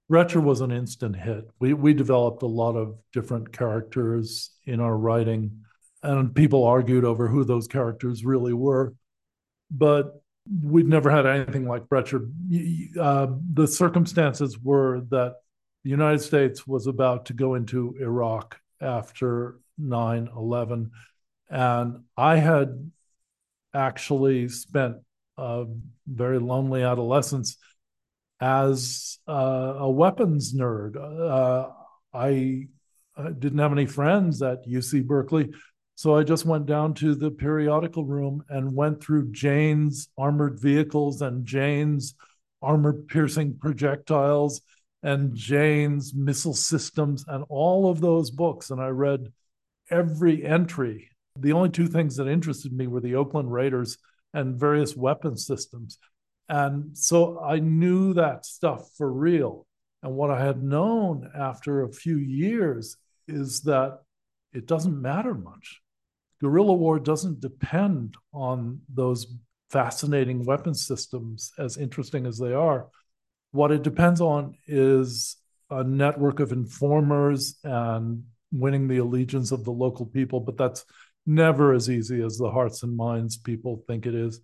was 0.09 0.61
an 0.61 0.71
instant 0.71 1.15
hit. 1.15 1.45
We 1.59 1.73
we 1.73 1.93
developed 1.93 2.41
a 2.41 2.47
lot 2.47 2.75
of 2.75 2.97
different 3.13 3.53
characters 3.53 4.51
in 4.65 4.79
our 4.79 4.97
writing, 4.97 5.61
and 6.03 6.33
people 6.33 6.63
argued 6.63 7.05
over 7.05 7.27
who 7.27 7.43
those 7.43 7.67
characters 7.67 8.23
really 8.23 8.53
were. 8.53 8.93
But 9.71 10.21
we'd 10.63 10.87
never 10.87 11.09
had 11.09 11.25
anything 11.25 11.67
like 11.67 11.83
Brecher. 11.83 12.29
Uh, 12.99 13.27
the 13.53 13.67
circumstances 13.67 14.57
were 14.57 15.01
that 15.09 15.35
the 15.83 15.89
United 15.89 16.19
States 16.19 16.65
was 16.65 16.87
about 16.87 17.25
to 17.25 17.33
go 17.33 17.55
into 17.55 17.95
Iraq 17.99 18.59
after 18.81 19.59
9 19.77 20.29
11. 20.35 20.91
And 21.49 22.03
I 22.17 22.37
had 22.37 22.91
actually 23.73 24.49
spent 24.49 24.97
a 25.37 25.65
very 26.07 26.39
lonely 26.39 26.83
adolescence 26.83 27.57
as 28.41 29.19
uh, 29.27 29.75
a 29.77 29.89
weapons 29.89 30.53
nerd. 30.53 30.95
Uh, 30.95 31.69
I 32.13 32.67
didn't 33.37 33.59
have 33.59 33.71
any 33.71 33.85
friends 33.85 34.41
at 34.41 34.67
UC 34.67 35.05
Berkeley. 35.05 35.51
So 35.99 36.15
I 36.15 36.23
just 36.23 36.45
went 36.45 36.65
down 36.65 36.93
to 36.93 37.13
the 37.13 37.29
periodical 37.29 38.05
room 38.05 38.45
and 38.47 38.73
went 38.73 39.03
through 39.03 39.33
Jane's 39.33 40.07
armored 40.17 40.57
vehicles 40.57 41.21
and 41.21 41.45
Jane's 41.45 42.15
armor 42.61 42.93
piercing 42.93 43.57
projectiles 43.59 44.61
and 45.03 45.35
Jane's 45.35 46.13
missile 46.13 46.53
systems 46.53 47.25
and 47.27 47.43
all 47.49 47.91
of 47.91 47.99
those 47.99 48.31
books. 48.31 48.69
And 48.69 48.79
I 48.79 48.87
read 48.87 49.33
every 49.91 50.45
entry. 50.45 51.09
The 51.37 51.51
only 51.51 51.67
two 51.67 51.87
things 51.87 52.15
that 52.15 52.29
interested 52.29 52.71
me 52.71 52.87
were 52.87 53.01
the 53.01 53.15
Oakland 53.15 53.51
Raiders 53.51 53.97
and 54.33 54.57
various 54.57 54.95
weapon 54.95 55.35
systems. 55.35 55.97
And 56.47 56.97
so 56.97 57.41
I 57.41 57.59
knew 57.59 58.13
that 58.13 58.45
stuff 58.45 58.89
for 58.97 59.11
real. 59.11 59.67
And 60.01 60.15
what 60.15 60.31
I 60.31 60.45
had 60.45 60.63
known 60.63 61.29
after 61.37 61.83
a 61.83 61.91
few 61.91 62.15
years 62.15 62.95
is 63.27 63.63
that 63.63 63.99
it 64.53 64.65
doesn't 64.65 65.01
matter 65.01 65.33
much. 65.33 65.81
Guerrilla 66.41 66.73
war 66.73 66.99
doesn't 66.99 67.41
depend 67.41 68.15
on 68.33 68.81
those 68.93 69.27
fascinating 69.69 70.45
weapon 70.45 70.73
systems, 70.73 71.51
as 71.57 71.77
interesting 71.77 72.25
as 72.25 72.37
they 72.37 72.53
are. 72.53 72.87
What 73.51 73.71
it 73.71 73.83
depends 73.83 74.21
on 74.21 74.55
is 74.67 75.37
a 75.69 75.83
network 75.83 76.39
of 76.39 76.51
informers 76.51 77.57
and 77.63 78.23
winning 78.51 78.87
the 78.87 78.97
allegiance 78.97 79.51
of 79.51 79.63
the 79.63 79.71
local 79.71 80.05
people, 80.05 80.39
but 80.39 80.57
that's 80.57 80.85
never 81.25 81.73
as 81.73 81.89
easy 81.89 82.23
as 82.23 82.37
the 82.37 82.49
hearts 82.49 82.83
and 82.83 82.95
minds 82.95 83.37
people 83.37 83.83
think 83.87 84.05
it 84.05 84.15
is. 84.15 84.39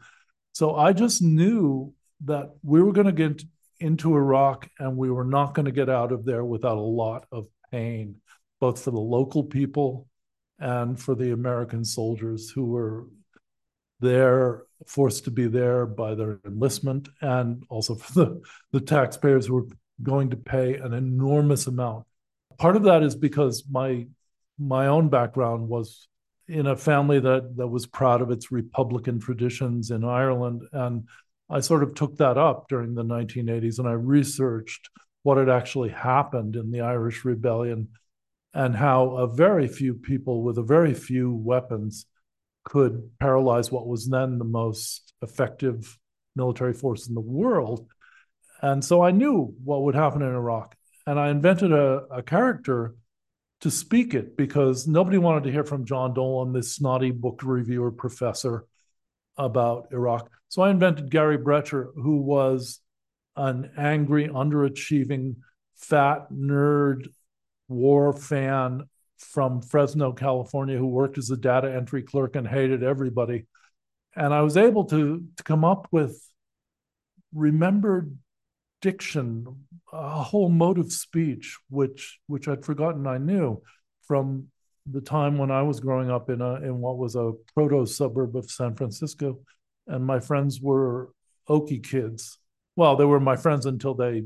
So 0.54 0.76
I 0.76 0.94
just 0.94 1.22
knew 1.22 1.94
that 2.26 2.52
we 2.64 2.82
were 2.82 2.94
going 2.94 3.08
to 3.08 3.12
get 3.12 3.44
into 3.80 4.16
Iraq 4.16 4.70
and 4.80 4.96
we 4.96 5.10
were 5.10 5.26
not 5.26 5.54
going 5.54 5.66
to 5.66 5.72
get 5.72 5.90
out 5.90 6.12
of 6.12 6.26
there 6.26 6.46
without 6.46 6.78
a 6.78 6.82
lot 6.82 7.26
of 7.32 7.48
pain, 7.72 8.18
both 8.60 8.82
for 8.82 8.92
the 8.92 9.00
local 9.00 9.44
people 9.44 10.08
and 10.60 11.00
for 11.00 11.16
the 11.16 11.32
American 11.32 11.84
soldiers 11.84 12.50
who 12.50 12.66
were 12.66 13.06
there, 14.00 14.64
forced 14.86 15.24
to 15.26 15.32
be 15.32 15.48
there 15.48 15.86
by 15.86 16.16
their 16.16 16.40
enlistment, 16.46 17.10
and 17.22 17.64
also 17.70 17.96
for 17.96 18.14
the, 18.14 18.42
the 18.72 18.82
taxpayers 18.82 19.48
who 19.48 19.56
were 19.56 19.68
going 20.04 20.30
to 20.30 20.38
pay 20.38 20.76
an 20.76 20.94
enormous 20.94 21.68
amount. 21.68 22.06
Part 22.58 22.76
of 22.76 22.84
that 22.84 23.04
is 23.04 23.16
because 23.16 23.64
my 23.70 24.08
my 24.58 24.88
own 24.88 25.10
background 25.10 25.68
was 25.68 26.08
in 26.48 26.68
a 26.68 26.78
family 26.78 27.20
that 27.20 27.58
that 27.58 27.68
was 27.68 27.86
proud 27.86 28.22
of 28.22 28.32
its 28.32 28.52
republican 28.52 29.20
traditions 29.20 29.92
in 29.92 30.06
Ireland 30.06 30.62
and 30.72 31.10
I 31.50 31.60
sort 31.60 31.84
of 31.84 31.94
took 31.94 32.18
that 32.18 32.38
up 32.38 32.70
during 32.70 32.96
the 32.96 33.04
1980s 33.04 33.80
and 33.80 33.88
I 33.88 33.94
researched 33.94 34.90
what 35.24 35.38
had 35.38 35.50
actually 35.50 35.90
happened 35.90 36.56
in 36.56 36.72
the 36.72 36.82
Irish 36.82 37.26
rebellion 37.26 37.90
and 38.56 38.74
how 38.74 39.18
a 39.18 39.28
very 39.28 39.68
few 39.68 39.94
people 39.94 40.42
with 40.42 40.58
a 40.58 40.64
very 40.64 40.94
few 40.94 41.32
weapons 41.36 42.06
could 42.64 43.12
paralyze 43.20 43.70
what 43.70 43.86
was 43.86 44.08
then 44.08 44.40
the 44.40 44.46
most 44.46 45.14
effective 45.22 46.00
military 46.38 46.74
force 46.74 47.08
in 47.08 47.14
the 47.14 47.22
world. 47.22 47.86
And 48.62 48.84
so 48.84 49.02
I 49.02 49.12
knew 49.12 49.54
what 49.64 49.84
would 49.84 49.94
happen 49.94 50.22
in 50.22 50.30
Iraq. 50.30 50.74
And 51.06 51.20
I 51.20 51.30
invented 51.30 51.74
a, 51.74 52.06
a 52.10 52.24
character 52.24 52.96
to 53.62 53.70
speak 53.70 54.14
it 54.14 54.38
because 54.38 54.88
nobody 54.88 55.18
wanted 55.18 55.44
to 55.44 55.52
hear 55.52 55.66
from 55.66 55.86
John 55.86 56.14
Dolan, 56.14 56.54
this 56.54 56.76
snotty 56.76 57.12
book 57.12 57.42
reviewer 57.44 57.92
professor, 57.92 58.66
about 59.38 59.90
Iraq. 59.92 60.30
So 60.48 60.62
I 60.62 60.70
invented 60.70 61.12
Gary 61.12 61.38
Brecher, 61.38 61.88
who 61.94 62.22
was 62.22 62.80
an 63.36 63.72
angry, 63.78 64.30
underachieving, 64.30 65.36
fat 65.76 66.32
nerd 66.32 67.10
war 67.68 68.14
fan 68.14 68.84
from 69.18 69.62
Fresno, 69.62 70.12
California, 70.12 70.78
who 70.78 70.88
worked 70.88 71.18
as 71.18 71.30
a 71.30 71.38
data 71.38 71.74
entry 71.74 72.04
clerk 72.04 72.36
and 72.36 72.48
hated 72.48 72.84
everybody. 72.84 73.46
And 74.16 74.34
I 74.34 74.42
was 74.42 74.58
able 74.58 74.86
to, 74.86 75.24
to 75.36 75.44
come 75.44 75.66
up 75.66 75.88
with 75.92 76.22
remembered 77.34 78.18
diction, 78.82 79.66
a 79.92 80.24
whole 80.24 80.50
mode 80.50 80.78
of 80.78 80.92
speech, 80.92 81.58
which 81.70 82.20
which 82.28 82.48
I'd 82.48 82.66
forgotten 82.66 83.08
I 83.08 83.18
knew 83.18 83.62
from 84.08 84.48
the 84.86 85.02
time 85.02 85.38
when 85.38 85.52
I 85.52 85.64
was 85.64 85.80
growing 85.80 86.12
up 86.12 86.30
in 86.30 86.42
a 86.42 86.56
in 86.56 86.80
what 86.80 86.98
was 86.98 87.16
a 87.16 87.34
proto 87.54 87.86
suburb 87.86 88.36
of 88.36 88.50
San 88.50 88.76
Francisco, 88.76 89.40
and 89.88 90.06
my 90.06 90.20
friends 90.20 90.62
were 90.62 91.12
Okie 91.50 91.84
kids. 91.84 92.38
Well, 92.76 92.96
they 92.96 93.06
were 93.06 93.20
my 93.20 93.36
friends 93.36 93.66
until 93.66 93.94
they 93.94 94.24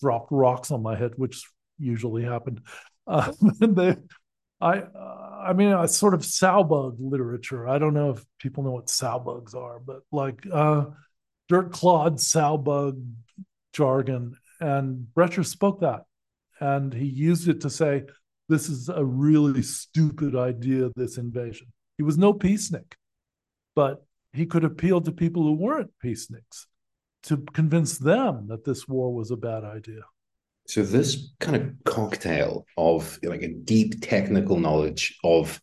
dropped 0.00 0.30
rocks 0.30 0.70
on 0.70 0.82
my 0.82 0.96
head, 0.96 1.12
which 1.16 1.44
usually 1.78 2.22
happened. 2.24 2.60
Uh, 3.06 3.32
I, 4.60 4.82
I 5.48 5.52
mean, 5.52 5.72
a 5.72 5.86
sort 5.86 6.14
of 6.14 6.22
Saubug 6.22 6.96
literature. 6.98 7.68
I 7.68 7.78
don't 7.78 7.94
know 7.94 8.10
if 8.10 8.24
people 8.38 8.64
know 8.64 8.72
what 8.72 8.86
Saubugs 8.86 9.54
are, 9.54 9.78
but 9.78 10.00
like 10.10 10.44
uh, 10.52 10.86
dirt 11.48 11.72
clod 11.72 12.16
Saubug 12.16 13.02
jargon, 13.72 14.34
and 14.60 15.06
Brecher 15.16 15.46
spoke 15.46 15.80
that, 15.80 16.02
and 16.60 16.92
he 16.92 17.06
used 17.06 17.48
it 17.48 17.60
to 17.60 17.70
say, 17.70 18.04
"This 18.48 18.68
is 18.68 18.88
a 18.88 19.04
really 19.04 19.62
stupid 19.62 20.34
idea. 20.34 20.90
This 20.96 21.18
invasion." 21.18 21.68
He 21.96 22.02
was 22.02 22.18
no 22.18 22.32
peacenik, 22.32 22.94
but 23.76 24.04
he 24.32 24.44
could 24.44 24.64
appeal 24.64 25.00
to 25.00 25.12
people 25.12 25.42
who 25.44 25.54
weren't 25.54 25.90
peaceniks 26.04 26.66
to 27.24 27.38
convince 27.52 27.98
them 27.98 28.46
that 28.48 28.64
this 28.64 28.86
war 28.86 29.12
was 29.12 29.30
a 29.30 29.36
bad 29.36 29.64
idea. 29.64 30.02
So 30.68 30.82
this 30.82 31.32
kind 31.40 31.56
of 31.56 31.72
cocktail 31.84 32.66
of 32.76 33.18
like 33.22 33.42
a 33.42 33.54
deep 33.54 34.02
technical 34.02 34.58
knowledge 34.58 35.18
of 35.24 35.60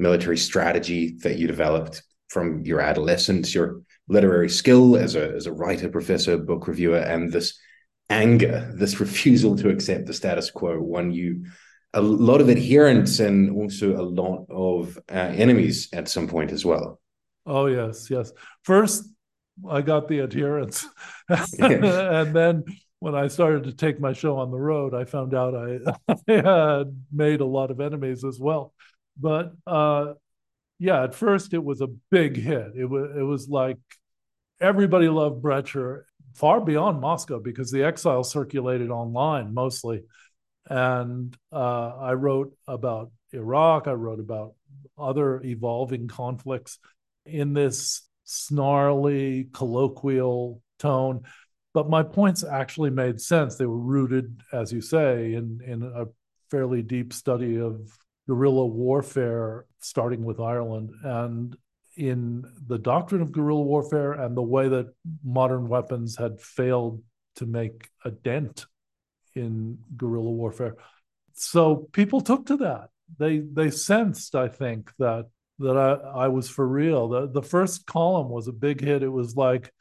military 0.00 0.36
strategy 0.36 1.16
that 1.22 1.38
you 1.38 1.46
developed 1.46 2.02
from 2.28 2.64
your 2.64 2.80
adolescence, 2.80 3.54
your 3.54 3.82
literary 4.08 4.50
skill 4.50 4.96
as 4.96 5.14
a 5.14 5.30
as 5.30 5.46
a 5.46 5.52
writer, 5.52 5.88
professor, 5.88 6.36
book 6.36 6.66
reviewer, 6.66 6.98
and 6.98 7.32
this 7.32 7.58
anger, 8.10 8.72
this 8.74 8.98
refusal 8.98 9.56
to 9.56 9.68
accept 9.68 10.06
the 10.06 10.14
status 10.14 10.50
quo, 10.50 10.80
won 10.80 11.12
you 11.12 11.44
a 11.94 12.02
lot 12.02 12.40
of 12.40 12.50
adherents 12.50 13.20
and 13.20 13.50
also 13.50 13.96
a 13.96 14.02
lot 14.02 14.44
of 14.50 14.98
uh, 15.10 15.14
enemies 15.14 15.88
at 15.92 16.08
some 16.08 16.28
point 16.28 16.50
as 16.52 16.64
well. 16.64 17.00
Oh 17.46 17.66
yes, 17.66 18.10
yes. 18.10 18.32
First, 18.62 19.04
I 19.68 19.82
got 19.82 20.08
the 20.08 20.20
adherents, 20.20 20.86
and 21.28 22.34
then 22.34 22.64
when 23.00 23.14
I 23.14 23.28
started 23.28 23.64
to 23.64 23.72
take 23.72 24.00
my 24.00 24.12
show 24.12 24.38
on 24.38 24.50
the 24.50 24.58
road, 24.58 24.94
I 24.94 25.04
found 25.04 25.34
out 25.34 25.54
I, 25.54 25.78
I 26.28 26.32
had 26.32 27.04
made 27.12 27.40
a 27.40 27.46
lot 27.46 27.70
of 27.70 27.80
enemies 27.80 28.24
as 28.24 28.38
well. 28.40 28.72
But 29.16 29.52
uh, 29.66 30.14
yeah, 30.78 31.04
at 31.04 31.14
first 31.14 31.54
it 31.54 31.62
was 31.62 31.80
a 31.80 31.88
big 32.10 32.36
hit. 32.36 32.72
It 32.76 32.84
was 32.84 33.10
it 33.16 33.22
was 33.22 33.48
like 33.48 33.78
everybody 34.60 35.08
loved 35.08 35.42
Brecher 35.42 36.02
far 36.34 36.60
beyond 36.60 37.00
Moscow 37.00 37.40
because 37.40 37.70
the 37.70 37.84
exile 37.84 38.24
circulated 38.24 38.90
online 38.90 39.54
mostly, 39.54 40.04
and 40.68 41.36
uh, 41.52 41.96
I 41.96 42.14
wrote 42.14 42.52
about 42.66 43.10
Iraq. 43.32 43.88
I 43.88 43.92
wrote 43.92 44.20
about 44.20 44.54
other 44.96 45.40
evolving 45.42 46.08
conflicts 46.08 46.78
in 47.24 47.52
this 47.52 48.02
snarly 48.24 49.48
colloquial 49.52 50.60
tone 50.78 51.22
but 51.74 51.88
my 51.88 52.02
points 52.02 52.44
actually 52.44 52.90
made 52.90 53.20
sense. 53.20 53.56
They 53.56 53.66
were 53.66 53.78
rooted, 53.78 54.40
as 54.52 54.72
you 54.72 54.80
say, 54.80 55.34
in, 55.34 55.60
in 55.66 55.82
a 55.82 56.06
fairly 56.50 56.82
deep 56.82 57.12
study 57.12 57.58
of 57.58 57.90
guerrilla 58.26 58.66
warfare, 58.66 59.66
starting 59.78 60.24
with 60.24 60.40
Ireland, 60.40 60.90
and 61.02 61.56
in 61.96 62.44
the 62.66 62.78
doctrine 62.78 63.22
of 63.22 63.32
guerrilla 63.32 63.62
warfare 63.62 64.12
and 64.12 64.36
the 64.36 64.42
way 64.42 64.68
that 64.68 64.94
modern 65.24 65.68
weapons 65.68 66.16
had 66.16 66.40
failed 66.40 67.02
to 67.36 67.46
make 67.46 67.88
a 68.04 68.10
dent 68.10 68.66
in 69.34 69.78
guerrilla 69.96 70.30
warfare. 70.30 70.76
So 71.34 71.88
people 71.92 72.20
took 72.20 72.46
to 72.46 72.56
that. 72.58 72.90
They 73.18 73.38
they 73.38 73.70
sensed, 73.70 74.34
I 74.34 74.48
think, 74.48 74.92
that 74.98 75.26
that 75.60 75.76
I, 75.76 76.24
I 76.24 76.28
was 76.28 76.48
for 76.48 76.66
real. 76.66 77.08
The 77.08 77.28
the 77.28 77.42
first 77.42 77.86
column 77.86 78.28
was 78.28 78.48
a 78.48 78.52
big 78.52 78.80
hit. 78.80 79.02
It 79.02 79.08
was 79.08 79.36
like 79.36 79.72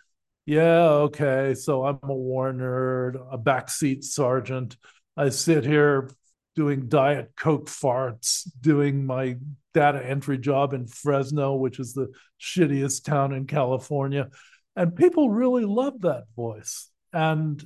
yeah, 0.48 0.86
okay. 1.08 1.54
So 1.54 1.86
I'm 1.86 2.00
a 2.02 2.16
war 2.16 2.54
nerd, 2.54 3.16
a 3.32 3.38
backseat 3.38 4.06
sergeant. 4.06 4.78
I 5.18 5.28
sit 5.28 5.66
here 5.66 6.10
doing 6.56 6.88
Diet 6.88 7.34
Coke 7.36 7.68
farts, 7.68 8.50
doing 8.62 9.06
my 9.06 9.36
data 9.74 10.04
entry 10.04 10.38
job 10.38 10.74
in 10.74 10.88
Fresno, 10.88 11.56
which 11.56 11.80
is 11.80 11.94
the 11.94 12.12
shittiest 12.42 13.04
town 13.04 13.34
in 13.34 13.46
California. 13.46 14.30
And 14.78 14.96
people 14.96 15.30
really 15.30 15.66
loved 15.66 16.04
that 16.04 16.24
voice. 16.34 16.90
And 17.12 17.62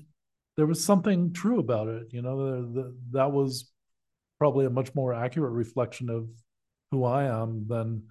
there 0.58 0.66
was 0.66 0.84
something 0.84 1.34
true 1.34 1.60
about 1.60 1.88
it. 1.88 2.08
You 2.10 2.24
know, 2.24 2.94
that 3.12 3.32
was 3.32 3.72
probably 4.40 4.66
a 4.66 4.72
much 4.72 4.96
more 4.96 5.14
accurate 5.14 5.54
reflection 5.54 6.10
of 6.10 6.28
who 6.90 7.06
I 7.06 7.26
am 7.26 7.68
than 7.68 8.08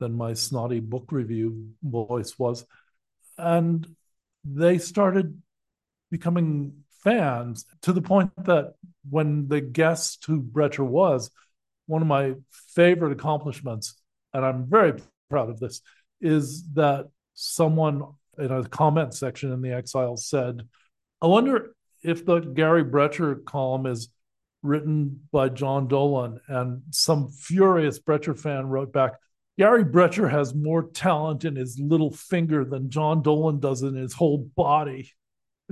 than 0.00 0.14
my 0.14 0.32
snotty 0.32 0.80
book 0.80 1.12
review 1.12 1.68
voice 1.82 2.38
was. 2.38 2.64
And 3.36 3.86
they 4.46 4.78
started 4.78 5.40
becoming 6.10 6.84
fans 7.02 7.66
to 7.82 7.92
the 7.92 8.02
point 8.02 8.30
that 8.44 8.74
when 9.08 9.48
the 9.48 9.60
guest 9.60 10.24
who 10.26 10.42
Brecher 10.42 10.86
was, 10.86 11.30
one 11.86 12.02
of 12.02 12.08
my 12.08 12.34
favorite 12.74 13.12
accomplishments, 13.12 14.00
and 14.32 14.44
I'm 14.44 14.66
very 14.68 15.00
proud 15.30 15.50
of 15.50 15.60
this, 15.60 15.80
is 16.20 16.64
that 16.74 17.06
someone 17.34 18.02
in 18.38 18.50
a 18.50 18.64
comment 18.68 19.14
section 19.14 19.52
in 19.52 19.62
the 19.62 19.72
Exile 19.72 20.16
said, 20.16 20.62
I 21.22 21.26
wonder 21.26 21.74
if 22.02 22.24
the 22.24 22.40
Gary 22.40 22.84
Brecher 22.84 23.44
column 23.44 23.86
is 23.86 24.08
written 24.62 25.20
by 25.32 25.48
John 25.48 25.86
Dolan, 25.88 26.40
and 26.48 26.82
some 26.90 27.30
furious 27.30 27.98
Brecher 28.00 28.38
fan 28.38 28.66
wrote 28.66 28.92
back, 28.92 29.12
Gary 29.58 29.84
Brecher 29.84 30.30
has 30.30 30.54
more 30.54 30.90
talent 30.90 31.44
in 31.44 31.56
his 31.56 31.78
little 31.78 32.10
finger 32.10 32.64
than 32.64 32.90
John 32.90 33.22
Dolan 33.22 33.58
does 33.58 33.82
in 33.82 33.94
his 33.94 34.12
whole 34.12 34.38
body. 34.56 35.12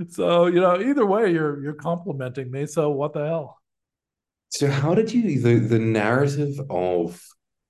So, 0.09 0.47
you 0.47 0.59
know, 0.59 0.81
either 0.81 1.05
way, 1.05 1.31
you're 1.31 1.61
you're 1.63 1.73
complimenting 1.73 2.51
me. 2.51 2.65
So 2.65 2.89
what 2.89 3.13
the 3.13 3.25
hell? 3.25 3.61
So 4.49 4.67
how 4.67 4.95
did 4.95 5.13
you 5.13 5.39
the 5.39 5.59
the 5.59 5.79
narrative 5.79 6.59
of 6.69 7.21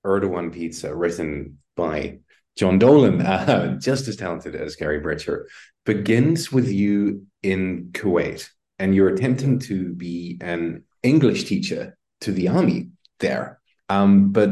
Erdogan 0.04 0.52
Pizza 0.52 0.94
written 0.94 1.58
by 1.76 2.18
John 2.56 2.78
Dolan, 2.78 3.20
uh, 3.22 3.78
just 3.78 4.08
as 4.08 4.16
talented 4.16 4.54
as 4.54 4.76
Gary 4.76 5.00
Brecher, 5.00 5.44
begins 5.84 6.50
with 6.50 6.68
you 6.68 7.26
in 7.42 7.90
Kuwait 7.92 8.48
and 8.78 8.94
you're 8.94 9.08
attempting 9.08 9.58
to 9.60 9.94
be 9.94 10.38
an 10.40 10.84
English 11.02 11.44
teacher 11.44 11.96
to 12.22 12.32
the 12.32 12.48
army 12.48 12.90
there. 13.20 13.60
Um, 13.88 14.32
but 14.32 14.50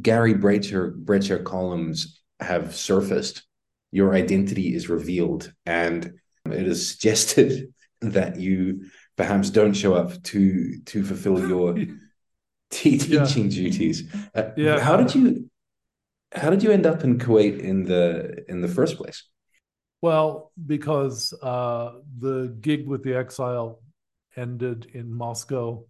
Gary 0.00 0.34
Brecher, 0.34 0.92
Brecher 1.04 1.42
columns 1.44 2.20
have 2.40 2.74
surfaced. 2.74 3.42
Your 3.90 4.14
identity 4.14 4.74
is 4.74 4.88
revealed, 4.88 5.52
and 5.64 6.12
it 6.44 6.66
is 6.66 6.90
suggested 6.90 7.72
that 8.00 8.38
you 8.38 8.86
perhaps 9.16 9.50
don't 9.50 9.74
show 9.74 9.94
up 9.94 10.22
to 10.24 10.78
to 10.86 11.04
fulfill 11.04 11.48
your 11.48 11.76
teaching 12.70 13.12
yeah. 13.12 13.24
duties. 13.26 14.12
Uh, 14.34 14.50
yeah. 14.56 14.78
How 14.78 14.96
did 14.96 15.14
you 15.14 15.50
how 16.32 16.50
did 16.50 16.62
you 16.62 16.70
end 16.70 16.86
up 16.86 17.02
in 17.04 17.18
Kuwait 17.18 17.60
in 17.60 17.84
the 17.84 18.44
in 18.48 18.60
the 18.60 18.68
first 18.68 18.96
place? 18.96 19.24
Well, 20.02 20.52
because 20.66 21.32
uh, 21.42 21.92
the 22.18 22.56
gig 22.60 22.86
with 22.86 23.02
the 23.02 23.14
exile 23.14 23.80
ended 24.36 24.90
in 24.92 25.12
Moscow. 25.12 25.84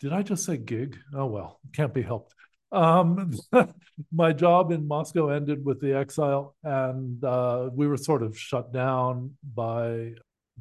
Did 0.00 0.12
I 0.14 0.22
just 0.22 0.44
say 0.44 0.56
gig? 0.56 0.96
Oh 1.14 1.26
well, 1.26 1.60
can't 1.72 1.92
be 1.92 2.02
helped. 2.02 2.34
Um, 2.72 3.32
my 4.12 4.32
job 4.32 4.72
in 4.72 4.86
Moscow 4.86 5.28
ended 5.28 5.64
with 5.64 5.80
the 5.80 5.96
exile, 5.96 6.54
and 6.62 7.22
uh, 7.24 7.70
we 7.72 7.86
were 7.86 7.96
sort 7.96 8.22
of 8.22 8.38
shut 8.38 8.72
down 8.72 9.36
by 9.54 10.12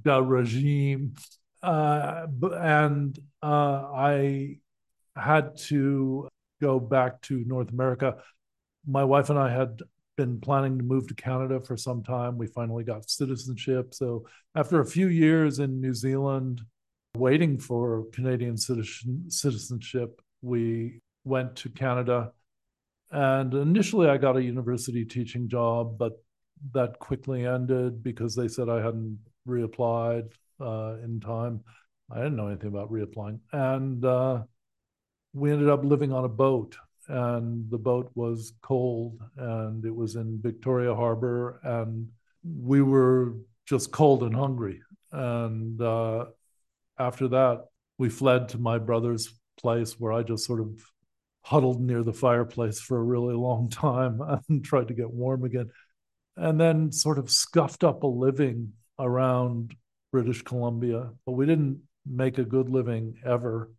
the 0.03 0.21
regime. 0.21 1.15
Uh, 1.61 2.27
and 2.57 3.19
uh, 3.43 3.91
I 3.93 4.57
had 5.15 5.57
to 5.57 6.27
go 6.61 6.79
back 6.79 7.21
to 7.23 7.43
North 7.45 7.71
America. 7.71 8.17
My 8.87 9.03
wife 9.03 9.29
and 9.29 9.37
I 9.37 9.49
had 9.49 9.81
been 10.17 10.39
planning 10.39 10.77
to 10.77 10.83
move 10.83 11.07
to 11.07 11.13
Canada 11.13 11.61
for 11.61 11.77
some 11.77 12.03
time. 12.03 12.37
We 12.37 12.47
finally 12.47 12.83
got 12.83 13.09
citizenship. 13.09 13.93
So 13.93 14.25
after 14.55 14.81
a 14.81 14.85
few 14.85 15.07
years 15.07 15.59
in 15.59 15.79
New 15.79 15.93
Zealand, 15.93 16.61
waiting 17.15 17.57
for 17.57 18.05
Canadian 18.13 18.57
citizen, 18.57 19.29
citizenship, 19.29 20.21
we 20.41 20.99
went 21.29 21.55
to 21.57 21.69
Canada. 21.69 22.33
And 23.11 23.53
initially, 23.53 24.07
I 24.07 24.17
got 24.17 24.37
a 24.37 24.43
university 24.43 25.05
teaching 25.05 25.47
job, 25.47 25.97
but 25.97 26.13
that 26.73 26.99
quickly 26.99 27.45
ended 27.45 28.03
because 28.03 28.35
they 28.35 28.47
said 28.47 28.69
I 28.69 28.83
hadn't 28.83 29.19
reapplied 29.47 30.31
uh, 30.59 30.95
in 31.03 31.19
time. 31.19 31.61
I 32.11 32.17
didn't 32.17 32.35
know 32.35 32.47
anything 32.47 32.69
about 32.69 32.91
reapplying. 32.91 33.39
And 33.53 34.03
uh, 34.03 34.43
we 35.33 35.51
ended 35.51 35.69
up 35.69 35.83
living 35.83 36.11
on 36.11 36.25
a 36.25 36.29
boat 36.29 36.75
and 37.07 37.69
the 37.69 37.77
boat 37.77 38.11
was 38.15 38.53
cold 38.61 39.19
and 39.37 39.85
it 39.85 39.95
was 39.95 40.15
in 40.15 40.39
Victoria 40.41 40.93
Harbor 40.93 41.59
and 41.63 42.07
we 42.43 42.81
were 42.81 43.35
just 43.65 43.91
cold 43.91 44.23
and 44.23 44.35
hungry. 44.35 44.81
And 45.11 45.81
uh, 45.81 46.25
after 46.97 47.27
that, 47.29 47.65
we 47.97 48.09
fled 48.09 48.49
to 48.49 48.57
my 48.57 48.77
brother's 48.77 49.33
place 49.59 49.99
where 49.99 50.13
I 50.13 50.23
just 50.23 50.45
sort 50.45 50.61
of 50.61 50.69
huddled 51.41 51.81
near 51.81 52.03
the 52.03 52.13
fireplace 52.13 52.79
for 52.79 52.97
a 52.97 53.03
really 53.03 53.35
long 53.35 53.69
time 53.69 54.21
and 54.49 54.63
tried 54.63 54.87
to 54.89 54.93
get 54.93 55.11
warm 55.11 55.43
again. 55.43 55.69
And 56.35 56.59
then 56.59 56.91
sort 56.91 57.19
of 57.19 57.29
scuffed 57.29 57.83
up 57.83 58.03
a 58.03 58.07
living 58.07 58.73
around 58.97 59.75
British 60.11 60.41
Columbia. 60.41 61.09
But 61.25 61.33
we 61.33 61.45
didn't 61.45 61.81
make 62.05 62.37
a 62.37 62.43
good 62.43 62.69
living 62.69 63.15
ever. 63.25 63.71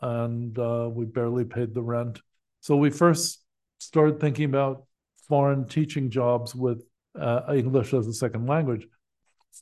And 0.00 0.58
uh, 0.58 0.90
we 0.92 1.04
barely 1.04 1.44
paid 1.44 1.74
the 1.74 1.82
rent. 1.82 2.20
So 2.60 2.76
we 2.76 2.90
first 2.90 3.42
started 3.78 4.20
thinking 4.20 4.46
about 4.46 4.84
foreign 5.28 5.66
teaching 5.66 6.10
jobs 6.10 6.54
with 6.54 6.82
uh, 7.18 7.42
English 7.54 7.94
as 7.94 8.06
a 8.06 8.12
second 8.12 8.46
language. 8.46 8.86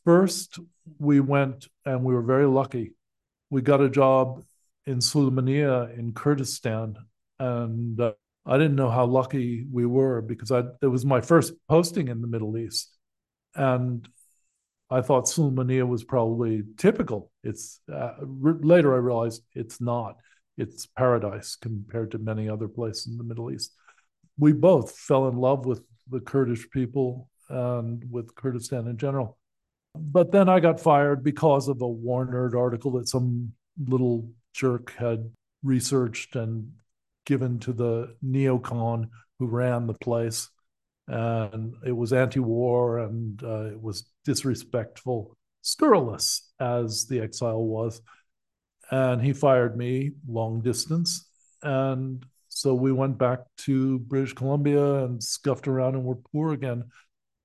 First, 0.05 0.59
we 0.99 1.21
went 1.21 1.69
and 1.85 2.03
we 2.05 2.15
were 2.15 2.23
very 2.23 2.47
lucky. 2.47 2.93
We 3.51 3.63
got 3.63 3.81
a 3.81 3.89
job 3.89 4.43
in 4.87 4.99
Sulaymaniyah 4.99 5.99
in 5.99 6.13
Kurdistan, 6.13 6.97
and 7.45 8.01
uh, 8.01 8.13
I 8.47 8.57
didn't 8.57 8.77
know 8.77 8.91
how 8.91 9.05
lucky 9.07 9.67
we 9.71 9.87
were 9.87 10.23
because 10.23 10.51
I, 10.51 10.63
it 10.83 10.87
was 10.87 11.05
my 11.05 11.21
first 11.21 11.53
posting 11.69 12.09
in 12.09 12.21
the 12.21 12.27
Middle 12.27 12.57
East, 12.57 12.97
and 13.55 14.07
I 14.91 15.03
thought 15.03 15.27
Sulmania 15.27 15.87
was 15.87 16.05
probably 16.05 16.63
typical. 16.77 17.31
It's 17.43 17.81
uh, 17.93 18.13
re- 18.21 18.61
later 18.61 18.95
I 18.95 18.99
realized 18.99 19.43
it's 19.55 19.81
not 19.81 20.17
it's 20.57 20.87
paradise 20.87 21.57
compared 21.57 22.13
to 22.13 22.19
many 22.19 22.49
other 22.49 22.69
places 22.69 23.09
in 23.09 23.19
the 23.19 23.25
Middle 23.25 23.51
East. 23.51 23.73
We 24.39 24.53
both 24.53 24.97
fell 24.97 25.29
in 25.29 25.37
love 25.37 25.67
with 25.67 25.83
the 26.09 26.21
Kurdish 26.21 26.71
people 26.71 27.29
and 27.49 28.05
with 28.11 28.35
Kurdistan 28.35 28.87
in 28.87 28.97
general. 28.97 29.39
But 29.97 30.33
then 30.33 30.49
I 30.49 30.61
got 30.61 30.81
fired 30.81 31.23
because 31.23 31.69
of 31.69 31.83
a 31.83 31.89
War 31.89 32.27
Nerd 32.27 32.59
article 32.59 32.93
that 32.93 33.09
some 33.09 33.53
little 33.79 34.31
jerk 34.53 34.93
had 34.97 35.31
researched 35.63 36.37
and 36.37 36.71
given 37.25 37.59
to 37.61 37.73
the 37.73 38.17
neocon 38.25 39.09
who 39.39 39.47
ran 39.47 39.87
the 39.87 39.95
place. 39.95 40.49
And 41.07 41.75
it 41.87 41.93
was 41.93 42.13
anti 42.13 42.41
war 42.41 42.99
and 42.99 43.43
uh, 43.43 43.67
it 43.67 43.81
was 43.81 44.11
disrespectful, 44.25 45.37
scurrilous 45.63 46.51
as 46.59 47.07
the 47.07 47.21
exile 47.21 47.63
was 47.63 48.01
and 48.91 49.23
he 49.23 49.33
fired 49.33 49.77
me 49.77 50.13
long 50.29 50.61
distance. 50.61 51.27
And 51.63 52.25
so 52.49 52.75
we 52.75 52.93
went 52.93 53.19
back 53.19 53.41
to 53.59 53.99
British 54.01 54.35
Columbia 54.35 55.05
and 55.05 55.23
scuffed 55.23 55.69
around 55.69 55.95
and 55.95 56.05
were 56.05 56.19
poor 56.33 56.53
again. 56.53 56.85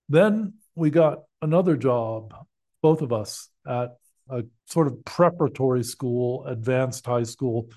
Then 0.09 0.53
we 0.75 0.89
got 0.89 1.19
another 1.41 1.75
job, 1.77 2.33
both 2.81 3.01
of 3.01 3.13
us, 3.13 3.49
at 3.67 3.97
a 4.29 4.43
sort 4.65 4.87
of 4.87 5.03
preparatory 5.05 5.83
school, 5.83 6.45
advanced 6.45 7.05
high 7.05 7.23
school 7.23 7.69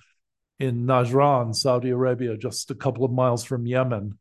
in 0.59 0.87
Najran, 0.87 1.55
Saudi 1.55 1.91
Arabia, 1.91 2.37
just 2.37 2.71
a 2.71 2.75
couple 2.75 3.05
of 3.05 3.11
miles 3.11 3.45
from 3.45 3.67
Yemen. 3.67 4.19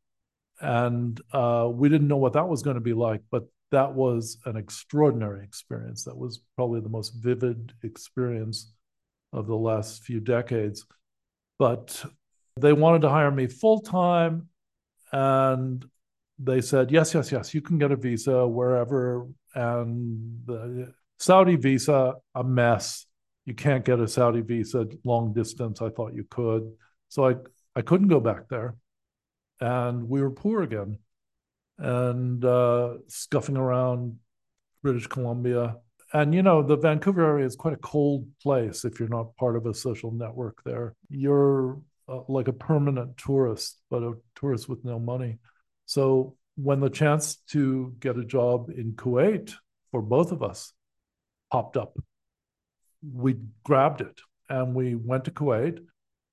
And 0.60 1.20
uh, 1.32 1.70
we 1.72 1.90
didn't 1.90 2.08
know 2.08 2.18
what 2.18 2.34
that 2.34 2.48
was 2.48 2.62
going 2.62 2.76
to 2.76 2.82
be 2.82 2.94
like, 2.94 3.22
but 3.32 3.48
that 3.72 3.94
was 3.94 4.38
an 4.46 4.58
extraordinary 4.58 5.44
experience. 5.44 6.04
That 6.04 6.18
was 6.18 6.42
probably 6.56 6.82
the 6.82 6.90
most 6.90 7.12
vivid 7.12 7.74
experience 7.84 8.72
of 9.34 9.48
the 9.48 9.56
last 9.56 10.04
few 10.04 10.20
decades. 10.20 10.86
But 11.58 12.04
they 12.60 12.74
wanted 12.74 13.02
to 13.02 13.10
hire 13.10 13.32
me 13.32 13.48
full 13.48 13.82
time. 13.82 14.50
And 15.12 15.86
they 16.38 16.62
said, 16.62 16.92
yes, 16.92 17.14
yes, 17.14 17.32
yes, 17.32 17.54
you 17.54 17.62
can 17.62 17.78
get 17.78 17.92
a 17.92 17.96
visa 17.96 18.48
wherever. 18.48 19.28
And 19.56 20.42
the 20.46 20.94
Saudi 21.20 21.56
visa, 21.56 22.16
a 22.36 22.44
mess. 22.44 23.06
You 23.52 23.56
can't 23.56 23.84
get 23.84 24.00
a 24.00 24.08
Saudi 24.08 24.40
visa 24.40 24.88
long 25.04 25.34
distance. 25.34 25.82
I 25.82 25.90
thought 25.90 26.14
you 26.14 26.24
could. 26.24 26.72
So 27.10 27.28
I, 27.28 27.36
I 27.76 27.82
couldn't 27.82 28.08
go 28.08 28.22
back 28.22 28.48
there. 28.48 28.78
And 29.60 30.08
we 30.08 30.22
were 30.22 30.32
poor 30.32 30.62
again 30.62 31.00
and 31.78 32.46
uh, 32.46 32.94
scuffing 33.10 33.58
around 33.58 34.20
British 34.82 35.08
Columbia 35.08 35.76
and 36.14 36.34
you 36.34 36.44
know 36.44 36.64
the 36.64 36.78
vancouver 36.78 37.26
area 37.26 37.46
is 37.46 37.58
quite 37.58 37.74
a 37.74 37.88
cold 37.94 38.26
place 38.42 38.86
if 38.86 39.02
you're 39.02 39.10
not 39.10 39.36
part 39.36 39.58
of 39.58 39.66
a 39.66 39.74
social 39.74 40.12
network 40.12 40.64
there 40.64 40.96
you're 41.10 41.82
uh, 42.08 42.22
like 42.30 42.48
a 42.48 42.54
permanent 42.54 43.18
tourist 43.18 43.82
but 43.90 44.02
a 44.02 44.14
tourist 44.36 44.70
with 44.70 44.84
no 44.86 44.98
money 44.98 45.40
so 45.86 46.36
when 46.56 46.80
the 46.80 46.90
chance 46.90 47.36
to 47.48 47.94
get 48.00 48.18
a 48.18 48.26
job 48.26 48.70
in 48.70 48.94
kuwait 48.94 49.54
for 49.92 50.02
both 50.02 50.32
of 50.32 50.42
us 50.42 50.74
popped 51.52 51.78
up 51.78 51.98
we 53.02 53.36
grabbed 53.64 54.02
it 54.02 54.22
and 54.50 54.76
we 54.76 54.96
went 54.96 55.26
to 55.26 55.32
kuwait 55.32 55.80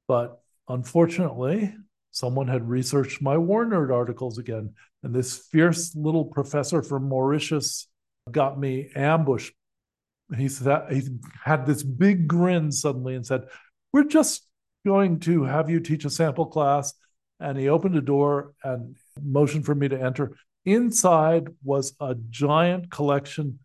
but 0.07 0.41
unfortunately 0.69 1.75
someone 2.11 2.49
had 2.49 2.69
researched 2.69 3.23
my 3.23 3.37
war 3.37 3.65
nerd 3.65 3.93
articles 3.93 4.39
again 4.39 4.73
and 5.03 5.15
this 5.15 5.39
fierce 5.51 5.95
little 5.95 6.25
professor 6.25 6.83
from 6.83 7.09
mauritius 7.09 7.89
got 8.31 8.59
me 8.59 8.91
ambushed 8.95 9.55
he 10.37 10.49
said 10.49 10.93
he 10.93 11.03
had 11.43 11.67
this 11.67 11.83
big 11.83 12.29
grin 12.29 12.71
suddenly 12.71 13.15
and 13.15 13.27
said, 13.27 13.49
"We're 13.93 14.05
just 14.05 14.47
going 14.85 15.21
to 15.21 15.45
have 15.45 15.71
you 15.71 15.81
teach 15.81 16.05
a 16.05 16.11
sample 16.11 16.47
class." 16.47 16.95
And 17.41 17.57
he 17.57 17.69
opened 17.69 17.97
a 17.97 18.01
door 18.01 18.55
and 18.65 18.97
motioned 19.23 19.65
for 19.65 19.75
me 19.75 19.89
to 19.89 20.01
enter. 20.01 20.37
Inside 20.65 21.49
was 21.63 21.95
a 22.01 22.17
giant 22.31 22.91
collection 22.91 23.61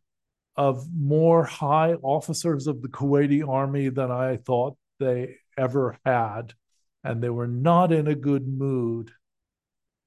of 0.56 0.86
more 0.96 1.44
high 1.44 1.94
officers 1.96 2.68
of 2.68 2.82
the 2.82 2.88
Kuwaiti 2.88 3.48
army 3.48 3.90
than 3.90 4.12
I 4.12 4.38
thought 4.38 4.78
they 5.00 5.38
ever 5.58 5.98
had. 6.06 6.54
And 7.04 7.22
they 7.22 7.30
were 7.30 7.48
not 7.48 7.92
in 7.92 8.08
a 8.08 8.16
good 8.16 8.48
mood. 8.48 9.12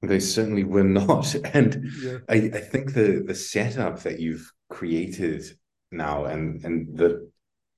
They 0.01 0.19
certainly 0.19 0.63
were 0.63 0.83
not. 0.83 1.35
And 1.53 1.89
yeah. 2.01 2.17
I, 2.29 2.35
I 2.35 2.61
think 2.61 2.93
the 2.93 3.23
the 3.25 3.35
setup 3.35 4.01
that 4.03 4.19
you've 4.19 4.51
created 4.69 5.43
now 5.91 6.25
and 6.25 6.63
and 6.63 6.97
the 6.97 7.29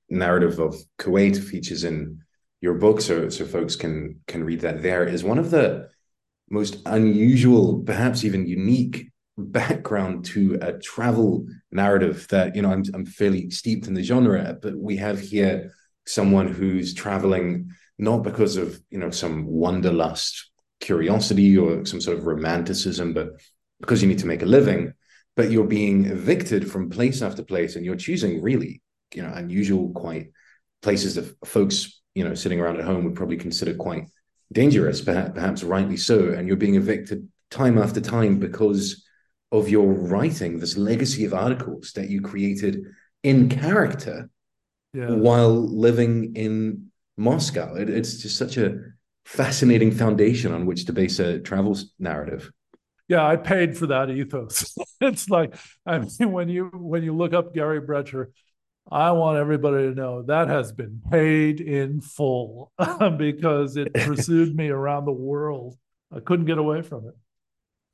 narrative 0.10 0.60
of 0.60 0.76
Kuwait 0.98 1.38
features 1.42 1.84
in 1.84 2.22
your 2.62 2.76
book 2.76 3.02
so 3.02 3.30
so 3.30 3.46
folks 3.46 3.76
can 3.76 4.20
can 4.28 4.44
read 4.44 4.62
that 4.62 4.82
there 4.82 5.06
is 5.06 5.24
one 5.24 5.40
of 5.40 5.52
the 5.52 5.90
most 6.50 6.80
unusual 6.86 7.84
perhaps 7.84 8.24
even 8.24 8.48
unique 8.48 9.12
background 9.40 10.26
to 10.26 10.58
a 10.62 10.74
travel 10.80 11.46
narrative 11.72 12.28
that 12.30 12.56
you 12.56 12.62
know 12.62 12.72
I'm 12.72 12.84
I'm 12.94 13.06
fairly 13.06 13.50
steeped 13.50 13.88
in 13.88 13.94
the 13.94 14.04
genre 14.04 14.58
but 14.62 14.76
we 14.76 14.98
have 14.98 15.20
here 15.20 15.74
someone 16.06 16.48
who's 16.48 16.94
traveling 16.94 17.70
not 17.98 18.24
because 18.24 18.58
of 18.58 18.82
you 18.90 19.00
know 19.00 19.12
some 19.12 19.46
wanderlust 19.46 20.50
curiosity 20.80 21.58
or 21.58 21.86
some 21.86 22.02
sort 22.02 22.18
of 22.18 22.26
romanticism 22.26 23.14
but 23.14 23.30
because 23.80 24.02
you 24.02 24.08
need 24.08 24.20
to 24.20 24.28
make 24.28 24.42
a 24.42 24.46
living 24.46 24.94
but 25.36 25.52
you're 25.52 25.66
being 25.66 26.06
evicted 26.06 26.70
from 26.70 26.90
place 26.90 27.22
after 27.22 27.44
place 27.44 27.76
and 27.76 27.86
you're 27.86 27.96
choosing 27.96 28.42
really 28.42 28.82
you 29.14 29.22
know 29.22 29.32
unusual 29.34 29.92
quite 29.92 30.32
places 30.82 31.16
that 31.16 31.36
folks 31.46 32.02
you 32.16 32.24
know 32.24 32.34
sitting 32.34 32.60
around 32.60 32.78
at 32.78 32.86
home 32.86 33.04
would 33.04 33.16
probably 33.16 33.38
consider 33.38 33.74
quite 33.74 34.06
dangerous 34.52 35.02
perhaps, 35.02 35.32
perhaps 35.34 35.64
rightly 35.64 35.98
so 35.98 36.30
and 36.30 36.48
you're 36.48 36.58
being 36.58 36.76
evicted 36.76 37.28
time 37.52 37.78
after 37.78 38.00
time 38.00 38.40
because 38.40 39.06
of 39.52 39.70
your 39.70 39.88
writing 39.88 40.60
this 40.60 40.78
legacy 40.78 41.26
of 41.26 41.34
articles 41.34 41.92
that 41.94 42.10
you 42.10 42.22
created 42.22 42.84
in 43.24 43.50
character 43.50 44.30
yeah. 44.94 45.10
while 45.10 45.54
living 45.54 46.36
in 46.36 46.92
moscow 47.18 47.76
it, 47.76 47.90
it's 47.90 48.18
just 48.18 48.38
such 48.38 48.58
a 48.58 48.78
fascinating 49.26 49.92
foundation 49.92 50.54
on 50.54 50.66
which 50.66 50.86
to 50.86 50.94
base 50.94 51.20
a 51.20 51.40
travel 51.40 51.78
narrative 52.00 52.52
yeah 53.08 53.26
i 53.26 53.36
paid 53.36 53.78
for 53.78 53.88
that 53.88 54.10
ethos 54.10 54.76
it's 55.02 55.30
like 55.30 55.56
i 55.86 56.00
mean 56.00 56.32
when 56.32 56.48
you 56.48 56.66
when 56.74 57.04
you 57.04 57.16
look 57.16 57.34
up 57.34 57.54
gary 57.54 57.82
brecher 57.82 58.28
I 58.92 59.12
want 59.12 59.38
everybody 59.38 59.90
to 59.90 59.94
know 59.94 60.24
that 60.24 60.48
has 60.48 60.72
been 60.72 61.02
paid 61.12 61.62
in 61.62 62.02
full 62.02 62.72
because 63.18 63.78
it 63.78 63.94
pursued 63.94 64.56
me 64.56 64.70
around 64.70 65.06
the 65.06 65.12
world. 65.12 65.78
I 66.12 66.20
couldn't 66.22 66.48
get 66.48 66.58
away 66.58 66.82
from 66.82 67.08
it. 67.08 67.16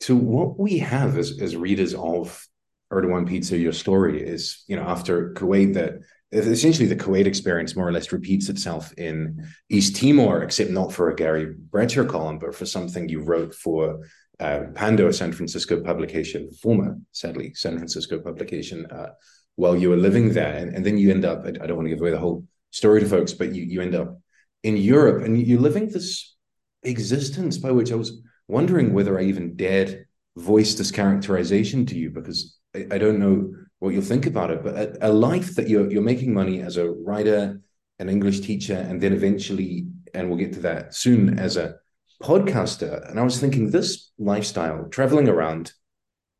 So 0.01 0.15
what 0.15 0.59
we 0.59 0.79
have 0.79 1.17
as, 1.17 1.39
as 1.41 1.55
readers 1.55 1.93
of 1.93 2.45
Erdogan 2.91 3.27
Pizza, 3.27 3.57
your 3.57 3.73
story 3.73 4.21
is, 4.21 4.63
you 4.67 4.75
know, 4.75 4.83
after 4.83 5.33
Kuwait, 5.33 5.73
that 5.73 5.99
essentially 6.31 6.87
the 6.87 6.95
Kuwait 6.95 7.25
experience 7.25 7.75
more 7.75 7.87
or 7.87 7.91
less 7.91 8.11
repeats 8.11 8.49
itself 8.49 8.93
in 8.97 9.47
East 9.69 9.95
Timor, 9.95 10.43
except 10.43 10.69
not 10.69 10.93
for 10.93 11.09
a 11.09 11.15
Gary 11.15 11.55
Brecher 11.69 12.07
column, 12.07 12.39
but 12.39 12.55
for 12.55 12.65
something 12.65 13.09
you 13.09 13.21
wrote 13.21 13.55
for 13.55 14.01
uh, 14.39 14.61
Pando, 14.73 15.11
San 15.11 15.31
Francisco 15.31 15.81
publication, 15.81 16.51
former, 16.51 16.97
sadly, 17.11 17.53
San 17.53 17.77
Francisco 17.77 18.19
publication, 18.19 18.85
uh, 18.87 19.11
while 19.55 19.75
you 19.75 19.89
were 19.89 19.97
living 19.97 20.33
there. 20.33 20.57
And, 20.57 20.75
and 20.75 20.85
then 20.85 20.97
you 20.97 21.09
end 21.11 21.25
up, 21.25 21.45
I, 21.45 21.49
I 21.49 21.67
don't 21.67 21.77
want 21.77 21.85
to 21.85 21.89
give 21.89 22.01
away 22.01 22.11
the 22.11 22.19
whole 22.19 22.45
story 22.71 22.99
to 22.99 23.07
folks, 23.07 23.31
but 23.33 23.55
you, 23.55 23.63
you 23.63 23.81
end 23.81 23.95
up 23.95 24.19
in 24.63 24.75
Europe 24.75 25.23
and 25.23 25.41
you're 25.41 25.61
living 25.61 25.87
this 25.87 26.35
existence 26.83 27.57
by 27.57 27.71
which 27.71 27.91
I 27.91 27.95
was 27.95 28.21
wondering 28.47 28.93
whether 28.93 29.17
I 29.19 29.23
even 29.23 29.55
dared 29.55 30.05
voice 30.37 30.75
this 30.75 30.91
characterization 30.91 31.85
to 31.87 31.97
you 31.97 32.09
because 32.09 32.57
I, 32.75 32.87
I 32.91 32.97
don't 32.97 33.19
know 33.19 33.53
what 33.79 33.93
you'll 33.93 34.03
think 34.03 34.25
about 34.25 34.51
it, 34.51 34.63
but 34.63 34.75
a, 34.75 35.09
a, 35.09 35.11
life 35.11 35.55
that 35.55 35.69
you're 35.69 35.91
you're 35.91 36.01
making 36.01 36.33
money 36.33 36.61
as 36.61 36.77
a 36.77 36.89
writer, 36.89 37.61
an 37.99 38.09
English 38.09 38.41
teacher, 38.41 38.75
and 38.75 39.01
then 39.01 39.13
eventually, 39.13 39.87
and 40.13 40.29
we'll 40.29 40.39
get 40.39 40.53
to 40.53 40.61
that 40.61 40.93
soon, 40.93 41.37
as 41.39 41.57
a 41.57 41.75
podcaster. 42.21 43.09
And 43.09 43.19
I 43.19 43.23
was 43.23 43.39
thinking 43.39 43.69
this 43.69 44.11
lifestyle, 44.17 44.87
traveling 44.89 45.27
around, 45.27 45.73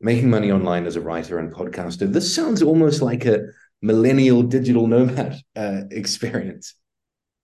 making 0.02 0.30
money 0.30 0.52
online 0.52 0.86
as 0.86 0.96
a 0.96 1.02
writer 1.02 1.40
and 1.40 1.54
podcaster. 1.54 2.12
This 2.12 2.34
sounds 2.34 2.62
almost 2.62 3.02
like 3.02 3.26
a 3.26 3.42
millennial 3.82 4.44
digital 4.44 4.88
nomad 4.88 5.40
uh, 5.56 5.82
experience. 5.92 6.76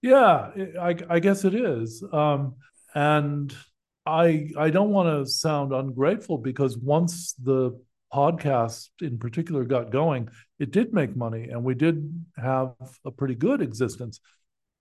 Yeah, 0.01 0.49
I, 0.79 0.95
I 1.09 1.19
guess 1.19 1.45
it 1.45 1.53
is. 1.53 2.03
Um, 2.11 2.55
and 2.95 3.55
I 4.05 4.49
I 4.57 4.69
don't 4.69 4.91
want 4.91 5.07
to 5.09 5.31
sound 5.31 5.73
ungrateful 5.73 6.37
because 6.37 6.77
once 6.77 7.33
the 7.33 7.79
podcast 8.13 8.89
in 9.01 9.17
particular 9.17 9.63
got 9.63 9.91
going, 9.91 10.29
it 10.59 10.71
did 10.71 10.93
make 10.93 11.15
money 11.15 11.49
and 11.49 11.63
we 11.63 11.75
did 11.75 12.25
have 12.37 12.73
a 13.05 13.11
pretty 13.11 13.35
good 13.35 13.61
existence. 13.61 14.19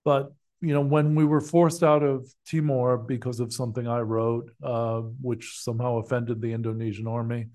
But 0.03 0.33
you 0.61 0.73
know, 0.73 0.81
when 0.81 1.15
we 1.15 1.25
were 1.25 1.41
forced 1.41 1.81
out 1.81 2.03
of 2.03 2.31
Timor 2.45 2.97
because 2.97 3.39
of 3.39 3.53
something 3.53 3.87
I 3.87 3.99
wrote, 4.01 4.51
uh, 4.61 5.01
which 5.21 5.59
somehow 5.59 5.97
offended 5.97 6.41
the 6.41 6.53
Indonesian 6.53 7.07
army, 7.07 7.47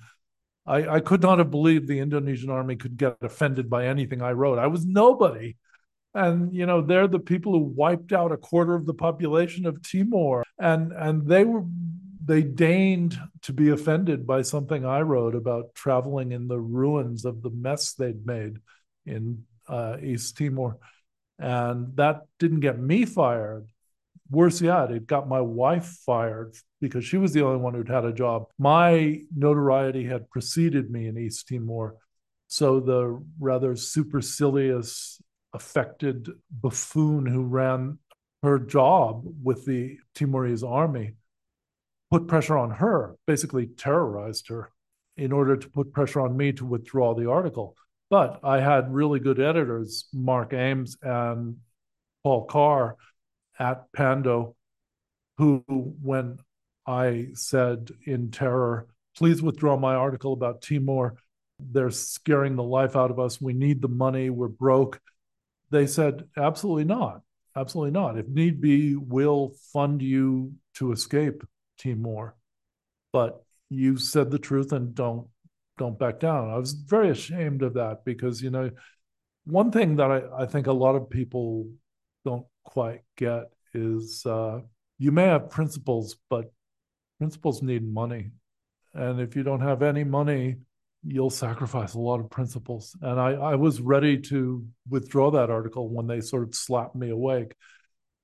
I, 0.66 0.96
I 0.96 1.00
could 1.00 1.22
not 1.22 1.38
have 1.38 1.50
believed 1.50 1.86
the 1.86 2.00
Indonesian 2.00 2.50
army 2.50 2.74
could 2.74 2.96
get 2.96 3.16
offended 3.22 3.70
by 3.70 3.86
anything 3.86 4.22
I 4.22 4.32
wrote. 4.32 4.58
I 4.58 4.66
was 4.66 4.84
nobody. 4.84 5.56
And 6.16 6.54
you 6.54 6.66
know, 6.66 6.80
they're 6.80 7.08
the 7.08 7.18
people 7.18 7.52
who 7.52 7.60
wiped 7.60 8.12
out 8.12 8.32
a 8.32 8.36
quarter 8.36 8.74
of 8.74 8.86
the 8.86 8.94
population 8.94 9.66
of 9.66 9.82
Timor. 9.82 10.44
And 10.58 10.92
and 10.92 11.26
they 11.26 11.44
were 11.44 11.64
they 12.24 12.42
deigned 12.42 13.18
to 13.42 13.52
be 13.52 13.68
offended 13.70 14.26
by 14.26 14.42
something 14.42 14.84
I 14.84 15.02
wrote 15.02 15.36
about 15.36 15.74
traveling 15.74 16.32
in 16.32 16.48
the 16.48 16.58
ruins 16.58 17.24
of 17.24 17.42
the 17.42 17.50
mess 17.50 17.92
they'd 17.92 18.26
made 18.26 18.56
in 19.04 19.44
uh, 19.68 19.98
East 20.02 20.36
Timor. 20.36 20.78
And 21.38 21.94
that 21.96 22.22
didn't 22.38 22.60
get 22.60 22.78
me 22.78 23.04
fired. 23.04 23.68
Worse 24.28 24.60
yet, 24.60 24.90
it 24.90 25.06
got 25.06 25.28
my 25.28 25.40
wife 25.40 25.86
fired 26.04 26.56
because 26.80 27.04
she 27.04 27.16
was 27.16 27.32
the 27.32 27.44
only 27.44 27.58
one 27.58 27.74
who'd 27.74 27.88
had 27.88 28.04
a 28.04 28.12
job. 28.12 28.46
My 28.58 29.20
notoriety 29.36 30.04
had 30.04 30.28
preceded 30.30 30.90
me 30.90 31.06
in 31.06 31.16
East 31.16 31.46
Timor. 31.46 31.94
So 32.48 32.80
the 32.80 33.22
rather 33.38 33.76
supercilious, 33.76 35.20
affected 35.56 36.28
buffoon 36.50 37.26
who 37.26 37.42
ran 37.42 37.98
her 38.42 38.58
job 38.58 39.24
with 39.42 39.64
the 39.64 39.96
Timorese 40.14 40.62
army 40.62 41.14
put 42.10 42.28
pressure 42.28 42.56
on 42.56 42.70
her, 42.70 43.16
basically 43.26 43.66
terrorized 43.66 44.48
her 44.48 44.70
in 45.16 45.32
order 45.32 45.56
to 45.56 45.68
put 45.70 45.92
pressure 45.92 46.20
on 46.20 46.36
me 46.36 46.52
to 46.52 46.64
withdraw 46.64 47.14
the 47.14 47.28
article. 47.28 47.74
But 48.10 48.40
I 48.44 48.60
had 48.60 48.94
really 48.94 49.18
good 49.18 49.40
editors, 49.40 50.06
Mark 50.12 50.52
Ames 50.52 50.96
and 51.02 51.56
Paul 52.22 52.44
Carr 52.44 52.96
at 53.58 53.90
Pando, 53.92 54.54
who, 55.38 55.64
when 55.68 56.38
I 56.86 57.28
said 57.32 57.90
in 58.04 58.30
terror, 58.30 58.86
please 59.16 59.42
withdraw 59.42 59.76
my 59.76 59.94
article 59.94 60.34
about 60.34 60.62
Timor, 60.62 61.16
they're 61.58 61.90
scaring 61.90 62.54
the 62.56 62.62
life 62.62 62.96
out 62.96 63.10
of 63.10 63.18
us. 63.18 63.40
We 63.40 63.54
need 63.54 63.80
the 63.80 63.88
money. 63.88 64.30
We're 64.30 64.48
broke. 64.48 65.00
They 65.70 65.86
said, 65.86 66.24
absolutely 66.36 66.84
not. 66.84 67.22
Absolutely 67.56 67.92
not. 67.92 68.18
If 68.18 68.28
need 68.28 68.60
be, 68.60 68.96
we'll 68.96 69.54
fund 69.72 70.02
you 70.02 70.52
to 70.74 70.92
escape 70.92 71.42
Timor. 71.78 72.36
But 73.12 73.42
you 73.70 73.96
said 73.96 74.30
the 74.30 74.38
truth 74.38 74.72
and 74.72 74.94
don't 74.94 75.28
don't 75.78 75.98
back 75.98 76.20
down. 76.20 76.50
I 76.50 76.56
was 76.56 76.72
very 76.72 77.10
ashamed 77.10 77.62
of 77.62 77.74
that 77.74 78.04
because 78.04 78.42
you 78.42 78.50
know 78.50 78.70
one 79.44 79.70
thing 79.70 79.96
that 79.96 80.10
I, 80.10 80.42
I 80.42 80.46
think 80.46 80.66
a 80.66 80.72
lot 80.72 80.96
of 80.96 81.10
people 81.10 81.68
don't 82.24 82.46
quite 82.64 83.02
get 83.16 83.44
is 83.74 84.24
uh, 84.26 84.60
you 84.98 85.12
may 85.12 85.24
have 85.24 85.50
principles, 85.50 86.16
but 86.28 86.52
principles 87.18 87.62
need 87.62 87.86
money. 87.86 88.30
And 88.94 89.20
if 89.20 89.36
you 89.36 89.42
don't 89.42 89.60
have 89.60 89.82
any 89.82 90.04
money, 90.04 90.56
you'll 91.06 91.30
sacrifice 91.30 91.94
a 91.94 92.00
lot 92.00 92.20
of 92.20 92.30
principles. 92.30 92.96
And 93.00 93.20
I, 93.20 93.32
I 93.32 93.54
was 93.54 93.80
ready 93.80 94.18
to 94.22 94.66
withdraw 94.88 95.30
that 95.30 95.50
article 95.50 95.88
when 95.88 96.06
they 96.06 96.20
sort 96.20 96.42
of 96.42 96.54
slapped 96.54 96.96
me 96.96 97.10
awake. 97.10 97.54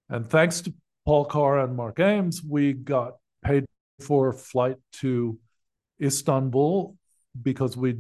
And 0.09 0.29
thanks 0.29 0.62
to 0.62 0.75
Paul 1.07 1.25
Carr 1.25 1.61
and 1.61 1.77
Mark 1.77 2.01
Ames, 2.01 2.42
we 2.42 2.73
got 2.73 3.14
paid 3.45 3.64
for 4.01 4.29
a 4.29 4.35
flight 4.35 4.77
to 5.01 5.38
Istanbul 6.03 6.97
because 7.40 7.77
we 7.77 7.97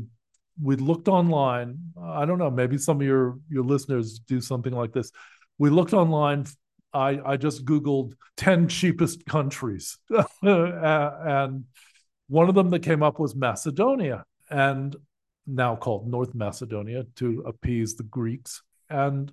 we 0.60 0.76
looked 0.76 1.08
online. 1.08 1.78
I 2.00 2.24
don't 2.26 2.38
know, 2.38 2.50
maybe 2.50 2.76
some 2.76 3.00
of 3.00 3.06
your 3.06 3.38
your 3.48 3.64
listeners 3.64 4.18
do 4.18 4.40
something 4.40 4.72
like 4.72 4.92
this. 4.92 5.10
We 5.58 5.70
looked 5.70 5.94
online. 5.94 6.46
I 6.92 7.20
I 7.24 7.36
just 7.36 7.64
googled 7.64 8.14
10 8.36 8.68
cheapest 8.68 9.24
countries. 9.26 9.96
and 10.42 11.64
one 12.28 12.48
of 12.48 12.54
them 12.54 12.70
that 12.70 12.80
came 12.80 13.02
up 13.02 13.18
was 13.18 13.34
Macedonia 13.34 14.24
and 14.52 14.94
now 15.46 15.74
called 15.74 16.06
North 16.06 16.34
Macedonia 16.34 17.04
to 17.16 17.42
appease 17.46 17.96
the 17.96 18.04
Greeks. 18.04 18.62
And 18.88 19.32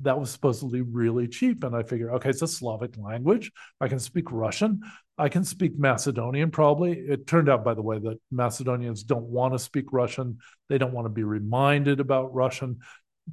that 0.00 0.20
was 0.20 0.30
supposedly 0.30 0.82
really 0.82 1.26
cheap. 1.26 1.64
And 1.64 1.74
I 1.74 1.82
figured, 1.82 2.12
okay, 2.12 2.30
it's 2.30 2.42
a 2.42 2.46
Slavic 2.46 2.96
language. 2.96 3.50
I 3.80 3.88
can 3.88 3.98
speak 3.98 4.30
Russian. 4.30 4.82
I 5.16 5.28
can 5.28 5.42
speak 5.42 5.76
Macedonian 5.76 6.52
probably. 6.52 6.92
It 6.92 7.26
turned 7.26 7.48
out, 7.48 7.64
by 7.64 7.74
the 7.74 7.82
way, 7.82 7.98
that 7.98 8.20
Macedonians 8.30 9.02
don't 9.02 9.26
want 9.26 9.54
to 9.54 9.58
speak 9.58 9.92
Russian. 9.92 10.38
They 10.68 10.78
don't 10.78 10.92
want 10.92 11.06
to 11.06 11.10
be 11.10 11.24
reminded 11.24 11.98
about 11.98 12.32
Russian. 12.32 12.78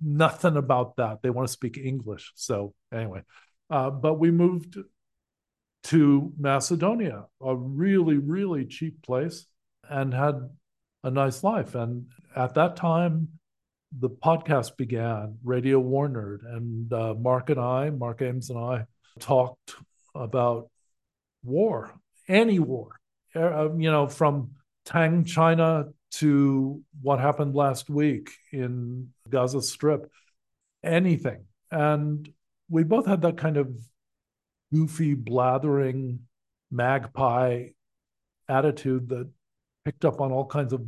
Nothing 0.01 0.57
about 0.57 0.95
that. 0.95 1.21
They 1.21 1.29
want 1.29 1.47
to 1.47 1.53
speak 1.53 1.77
English. 1.77 2.31
So, 2.35 2.73
anyway, 2.91 3.21
uh, 3.69 3.91
but 3.91 4.15
we 4.15 4.31
moved 4.31 4.77
to 5.83 6.33
Macedonia, 6.39 7.25
a 7.39 7.55
really, 7.55 8.17
really 8.17 8.65
cheap 8.65 9.03
place, 9.03 9.45
and 9.87 10.11
had 10.11 10.49
a 11.05 11.11
nice 11.11 11.43
life. 11.43 11.75
And 11.75 12.07
at 12.35 12.55
that 12.55 12.75
time, 12.75 13.29
the 13.97 14.09
podcast 14.09 14.75
began, 14.75 15.37
Radio 15.43 15.79
War 15.79 16.09
Nerd, 16.09 16.39
and 16.43 16.91
uh, 16.91 17.13
Mark 17.13 17.49
and 17.51 17.59
I, 17.59 17.91
Mark 17.91 18.21
Ames 18.21 18.49
and 18.49 18.59
I, 18.59 18.85
talked 19.19 19.75
about 20.15 20.69
war, 21.43 21.93
any 22.27 22.59
war, 22.59 22.99
uh, 23.35 23.71
you 23.77 23.91
know, 23.91 24.07
from 24.07 24.51
Tang 24.83 25.23
China 25.23 25.85
to 26.13 26.81
what 27.01 27.19
happened 27.19 27.55
last 27.55 27.89
week 27.89 28.31
in 28.51 29.09
Gaza 29.29 29.61
Strip, 29.61 30.09
anything. 30.83 31.45
And 31.71 32.27
we 32.67 32.83
both 32.83 33.05
had 33.05 33.21
that 33.21 33.37
kind 33.37 33.57
of 33.57 33.69
goofy, 34.73 35.13
blathering 35.13 36.21
magpie 36.71 37.67
attitude 38.49 39.09
that 39.09 39.29
picked 39.85 40.03
up 40.03 40.19
on 40.19 40.31
all 40.31 40.45
kinds 40.45 40.73
of 40.73 40.85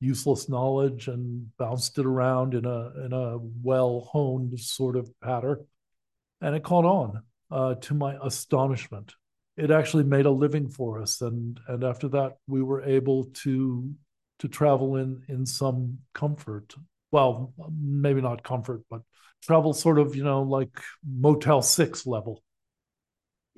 useless 0.00 0.48
knowledge 0.48 1.08
and 1.08 1.56
bounced 1.56 1.98
it 1.98 2.06
around 2.06 2.54
in 2.54 2.66
a 2.66 3.04
in 3.04 3.12
a 3.12 3.38
well 3.62 4.08
honed 4.12 4.58
sort 4.60 4.96
of 4.96 5.10
pattern, 5.20 5.66
and 6.40 6.54
it 6.54 6.62
caught 6.62 6.84
on. 6.84 7.22
Uh, 7.48 7.76
to 7.76 7.94
my 7.94 8.16
astonishment, 8.24 9.14
it 9.56 9.70
actually 9.70 10.02
made 10.02 10.26
a 10.26 10.30
living 10.30 10.68
for 10.68 11.00
us, 11.00 11.20
and 11.22 11.60
and 11.68 11.84
after 11.84 12.08
that, 12.08 12.36
we 12.46 12.62
were 12.62 12.82
able 12.82 13.24
to 13.32 13.94
to 14.40 14.48
travel 14.48 14.96
in 14.96 15.22
in 15.28 15.46
some 15.46 15.98
comfort. 16.12 16.74
Well, 17.12 17.54
maybe 17.72 18.20
not 18.20 18.42
comfort, 18.42 18.82
but 18.90 19.02
travel 19.42 19.72
sort 19.72 19.98
of 19.98 20.14
you 20.16 20.24
know 20.24 20.42
like 20.42 20.76
Motel 21.08 21.62
Six 21.62 22.06
level. 22.06 22.42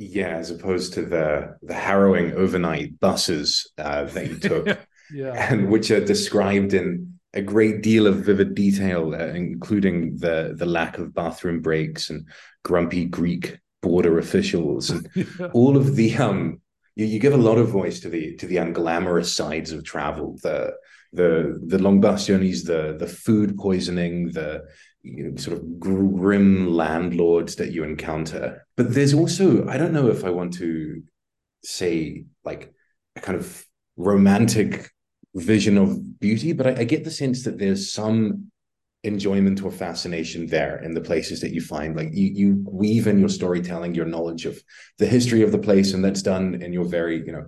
Yeah, 0.00 0.28
as 0.28 0.52
opposed 0.52 0.94
to 0.94 1.02
the 1.02 1.56
the 1.61 1.74
harrowing 1.74 2.32
overnight 2.34 3.00
buses 3.00 3.70
uh, 3.78 4.04
that 4.04 4.28
you 4.28 4.38
took 4.38 4.78
yeah. 5.12 5.50
and 5.50 5.68
which 5.68 5.90
are 5.90 6.04
described 6.04 6.72
in 6.72 7.18
a 7.34 7.42
great 7.42 7.82
deal 7.82 8.06
of 8.06 8.24
vivid 8.24 8.54
detail, 8.54 9.12
uh, 9.12 9.26
including 9.26 10.16
the 10.16 10.54
the 10.56 10.66
lack 10.66 10.98
of 10.98 11.14
bathroom 11.14 11.61
breaks 11.61 12.11
and 12.11 12.28
grumpy 12.62 13.06
Greek 13.06 13.58
border 13.82 14.18
officials 14.18 14.90
and 14.90 15.08
yeah. 15.16 15.48
all 15.52 15.76
of 15.76 15.96
the 15.96 16.16
um. 16.16 16.61
You, 16.94 17.06
you 17.06 17.18
give 17.18 17.34
a 17.34 17.37
lot 17.37 17.58
of 17.58 17.68
voice 17.68 17.98
to 18.00 18.08
the 18.08 18.37
to 18.37 18.46
the 18.46 18.56
unglamorous 18.56 19.34
sides 19.34 19.72
of 19.72 19.84
travel, 19.84 20.38
the 20.44 20.74
the 21.12 21.61
the 21.66 21.78
long 21.78 22.00
bus 22.00 22.26
journeys, 22.26 22.62
the 22.62 22.96
the 22.98 23.06
food 23.08 23.56
poisoning, 23.56 24.30
the 24.30 24.64
you 25.16 25.25
know, 25.25 25.37
sort 25.37 25.59
of 25.59 25.81
grim 25.81 26.68
landlords 26.75 27.57
that 27.57 27.73
you 27.73 27.85
encounter. 27.85 28.66
But 28.77 28.94
there's 28.94 29.14
also 29.14 29.66
I 29.68 29.77
don't 29.77 29.92
know 29.92 30.09
if 30.09 30.25
I 30.25 30.31
want 30.31 30.55
to 30.55 31.03
say 31.64 32.25
like 32.44 32.73
a 33.16 33.21
kind 33.21 33.38
of 33.38 33.64
romantic 33.97 34.90
vision 35.35 35.77
of 35.79 36.21
beauty, 36.21 36.53
but 36.53 36.66
I, 36.66 36.81
I, 36.81 36.85
get 36.85 37.05
the 37.05 37.11
sense 37.11 37.44
that 37.44 37.59
there's 37.59 37.92
some 37.92 38.51
enjoyment 39.05 39.62
or 39.62 39.71
fascination 39.71 40.47
there 40.47 40.83
in 40.83 40.94
the 40.94 41.01
places 41.01 41.40
that 41.40 41.53
you 41.53 41.61
find. 41.61 41.97
Like 41.97 42.09
you, 42.12 42.27
you 42.27 42.64
weave 42.66 43.07
in 43.07 43.18
your 43.18 43.29
storytelling, 43.29 43.94
your 43.94 44.07
knowledge 44.07 44.47
of 44.47 44.61
the 44.99 45.07
history 45.07 45.42
of 45.42 45.53
the 45.53 45.59
place, 45.59 45.92
and 45.92 46.05
that's 46.05 46.23
done 46.23 46.62
in 46.62 46.73
your 46.73 46.85
very, 46.85 47.25
you 47.25 47.33
know, 47.33 47.47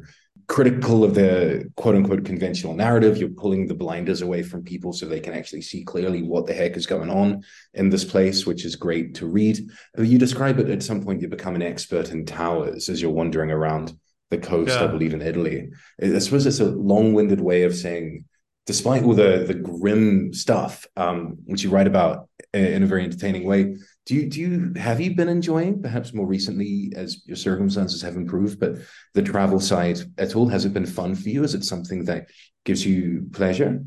critical 0.50 1.04
of 1.04 1.14
the 1.14 1.70
quote 1.76 1.94
unquote 1.94 2.24
conventional 2.24 2.74
narrative. 2.74 3.16
You're 3.16 3.28
pulling 3.28 3.68
the 3.68 3.74
blinders 3.74 4.20
away 4.20 4.42
from 4.42 4.64
people 4.64 4.92
so 4.92 5.06
they 5.06 5.20
can 5.20 5.32
actually 5.32 5.62
see 5.62 5.84
clearly 5.84 6.24
what 6.24 6.46
the 6.46 6.52
heck 6.52 6.76
is 6.76 6.88
going 6.88 7.08
on 7.08 7.44
in 7.74 7.88
this 7.88 8.04
place, 8.04 8.46
which 8.46 8.64
is 8.64 8.74
great 8.74 9.14
to 9.14 9.26
read. 9.26 9.60
You 9.96 10.18
describe 10.18 10.58
it 10.58 10.68
at 10.68 10.82
some 10.82 11.04
point, 11.04 11.22
you 11.22 11.28
become 11.28 11.54
an 11.54 11.62
expert 11.62 12.10
in 12.10 12.26
towers 12.26 12.88
as 12.88 13.00
you're 13.00 13.12
wandering 13.12 13.52
around 13.52 13.96
the 14.30 14.38
coast, 14.38 14.76
yeah. 14.76 14.84
I 14.84 14.88
believe, 14.88 15.14
in 15.14 15.22
Italy. 15.22 15.70
I 16.02 16.18
suppose 16.18 16.44
it's 16.46 16.58
a 16.58 16.64
long-winded 16.64 17.40
way 17.40 17.62
of 17.62 17.76
saying, 17.76 18.24
despite 18.66 19.04
all 19.04 19.14
the 19.14 19.44
the 19.46 19.54
grim 19.54 20.34
stuff, 20.34 20.84
um, 20.96 21.38
which 21.44 21.62
you 21.62 21.70
write 21.70 21.86
about 21.86 22.28
in 22.52 22.82
a 22.82 22.86
very 22.86 23.04
entertaining 23.04 23.44
way, 23.44 23.76
do 24.10 24.16
you 24.16 24.28
do 24.28 24.40
you 24.40 24.72
have 24.74 25.00
you 25.00 25.14
been 25.14 25.28
enjoying, 25.28 25.80
perhaps 25.80 26.12
more 26.12 26.26
recently 26.26 26.92
as 26.96 27.24
your 27.28 27.36
circumstances 27.36 28.02
have 28.02 28.16
improved, 28.16 28.58
but 28.58 28.78
the 29.14 29.22
travel 29.22 29.60
side 29.60 30.00
at 30.18 30.34
all? 30.34 30.48
Has 30.48 30.64
it 30.64 30.74
been 30.74 30.84
fun 30.84 31.14
for 31.14 31.28
you? 31.28 31.44
Is 31.44 31.54
it 31.54 31.62
something 31.62 32.06
that 32.06 32.26
gives 32.64 32.84
you 32.84 33.28
pleasure? 33.32 33.84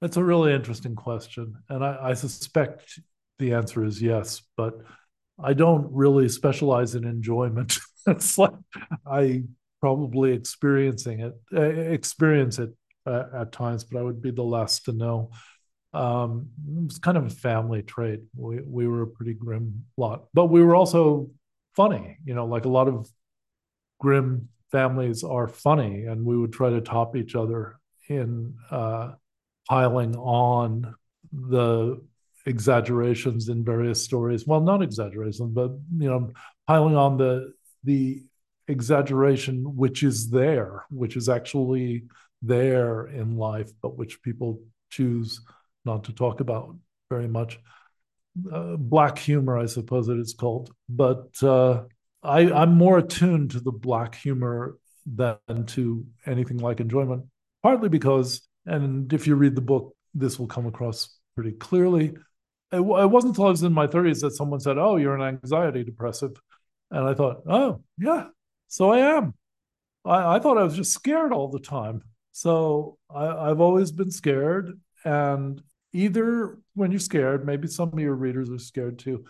That's 0.00 0.16
a 0.16 0.24
really 0.24 0.54
interesting 0.54 0.94
question, 0.94 1.56
and 1.68 1.84
I, 1.84 1.98
I 2.00 2.14
suspect 2.14 2.98
the 3.38 3.52
answer 3.52 3.84
is 3.84 4.00
yes, 4.00 4.40
but 4.56 4.78
I 5.38 5.52
don't 5.52 5.92
really 5.92 6.30
specialize 6.30 6.94
in 6.94 7.04
enjoyment. 7.04 7.76
it's 8.06 8.38
like 8.38 8.54
I 9.06 9.42
probably 9.82 10.32
experiencing 10.32 11.20
it, 11.20 11.34
uh, 11.54 11.60
experience 11.60 12.58
it 12.58 12.70
uh, 13.04 13.24
at 13.34 13.52
times, 13.52 13.84
but 13.84 13.98
I 13.98 14.02
would 14.02 14.22
be 14.22 14.30
the 14.30 14.42
last 14.42 14.86
to 14.86 14.92
know. 14.92 15.32
Um, 15.92 16.50
it 16.76 16.84
was 16.84 16.98
kind 16.98 17.16
of 17.16 17.26
a 17.26 17.30
family 17.30 17.82
trait. 17.82 18.20
We 18.36 18.60
we 18.62 18.86
were 18.86 19.02
a 19.02 19.06
pretty 19.06 19.34
grim 19.34 19.84
lot, 19.96 20.26
but 20.32 20.46
we 20.46 20.62
were 20.62 20.76
also 20.76 21.30
funny. 21.74 22.18
You 22.24 22.34
know, 22.34 22.46
like 22.46 22.64
a 22.64 22.68
lot 22.68 22.88
of 22.88 23.08
grim 23.98 24.48
families 24.70 25.24
are 25.24 25.48
funny, 25.48 26.04
and 26.04 26.24
we 26.24 26.36
would 26.36 26.52
try 26.52 26.70
to 26.70 26.80
top 26.80 27.16
each 27.16 27.34
other 27.34 27.78
in 28.08 28.54
uh, 28.70 29.12
piling 29.68 30.16
on 30.16 30.94
the 31.32 32.00
exaggerations 32.46 33.48
in 33.48 33.64
various 33.64 34.02
stories. 34.02 34.46
Well, 34.46 34.60
not 34.60 34.82
exaggerations, 34.82 35.52
but 35.52 35.72
you 35.96 36.08
know, 36.08 36.32
piling 36.66 36.96
on 36.96 37.16
the 37.16 37.52
the 37.84 38.22
exaggeration 38.68 39.76
which 39.76 40.02
is 40.02 40.30
there, 40.30 40.84
which 40.90 41.16
is 41.16 41.28
actually 41.28 42.04
there 42.42 43.06
in 43.06 43.36
life, 43.36 43.70
but 43.82 43.96
which 43.96 44.22
people 44.22 44.60
choose 44.90 45.40
not 45.84 46.04
to 46.04 46.12
talk 46.12 46.40
about 46.40 46.76
very 47.10 47.28
much. 47.28 47.58
Uh, 48.52 48.76
black 48.76 49.18
humor, 49.18 49.58
I 49.58 49.66
suppose 49.66 50.08
it 50.08 50.18
is 50.18 50.34
called. 50.34 50.72
But 50.88 51.42
uh, 51.42 51.84
I, 52.22 52.50
I'm 52.52 52.74
more 52.76 52.98
attuned 52.98 53.52
to 53.52 53.60
the 53.60 53.72
black 53.72 54.14
humor 54.14 54.76
than 55.06 55.66
to 55.66 56.06
anything 56.26 56.58
like 56.58 56.80
enjoyment, 56.80 57.24
partly 57.62 57.88
because, 57.88 58.42
and 58.66 59.12
if 59.12 59.26
you 59.26 59.34
read 59.34 59.54
the 59.54 59.60
book, 59.60 59.94
this 60.14 60.38
will 60.38 60.46
come 60.46 60.66
across 60.66 61.16
pretty 61.34 61.52
clearly. 61.52 62.14
It, 62.72 62.76
it 62.76 62.82
wasn't 62.82 63.32
until 63.32 63.46
I 63.46 63.50
was 63.50 63.62
in 63.62 63.72
my 63.72 63.86
30s 63.86 64.20
that 64.20 64.32
someone 64.32 64.60
said, 64.60 64.78
Oh, 64.78 64.96
you're 64.96 65.16
an 65.16 65.38
anxiety 65.42 65.82
depressive. 65.82 66.32
And 66.90 67.08
I 67.08 67.14
thought, 67.14 67.42
Oh, 67.48 67.82
yeah, 67.98 68.26
so 68.68 68.92
I 68.92 69.16
am. 69.16 69.34
I, 70.04 70.36
I 70.36 70.38
thought 70.38 70.58
I 70.58 70.62
was 70.62 70.76
just 70.76 70.92
scared 70.92 71.32
all 71.32 71.48
the 71.48 71.60
time. 71.60 72.02
So 72.32 72.98
I, 73.14 73.26
I've 73.26 73.60
always 73.60 73.90
been 73.90 74.10
scared. 74.10 74.78
And 75.04 75.62
either 75.92 76.58
when 76.74 76.90
you're 76.90 77.00
scared, 77.00 77.46
maybe 77.46 77.68
some 77.68 77.92
of 77.92 77.98
your 77.98 78.14
readers 78.14 78.50
are 78.50 78.58
scared 78.58 78.98
too, 78.98 79.24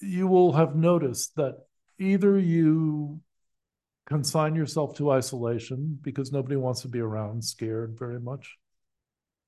you 0.00 0.26
will 0.26 0.52
have 0.52 0.76
noticed 0.76 1.36
that 1.36 1.56
either 1.98 2.38
you 2.38 3.20
consign 4.06 4.54
yourself 4.54 4.96
to 4.96 5.10
isolation 5.10 5.98
because 6.02 6.32
nobody 6.32 6.56
wants 6.56 6.82
to 6.82 6.88
be 6.88 7.00
around 7.00 7.44
scared 7.44 7.96
very 7.98 8.18
much, 8.18 8.56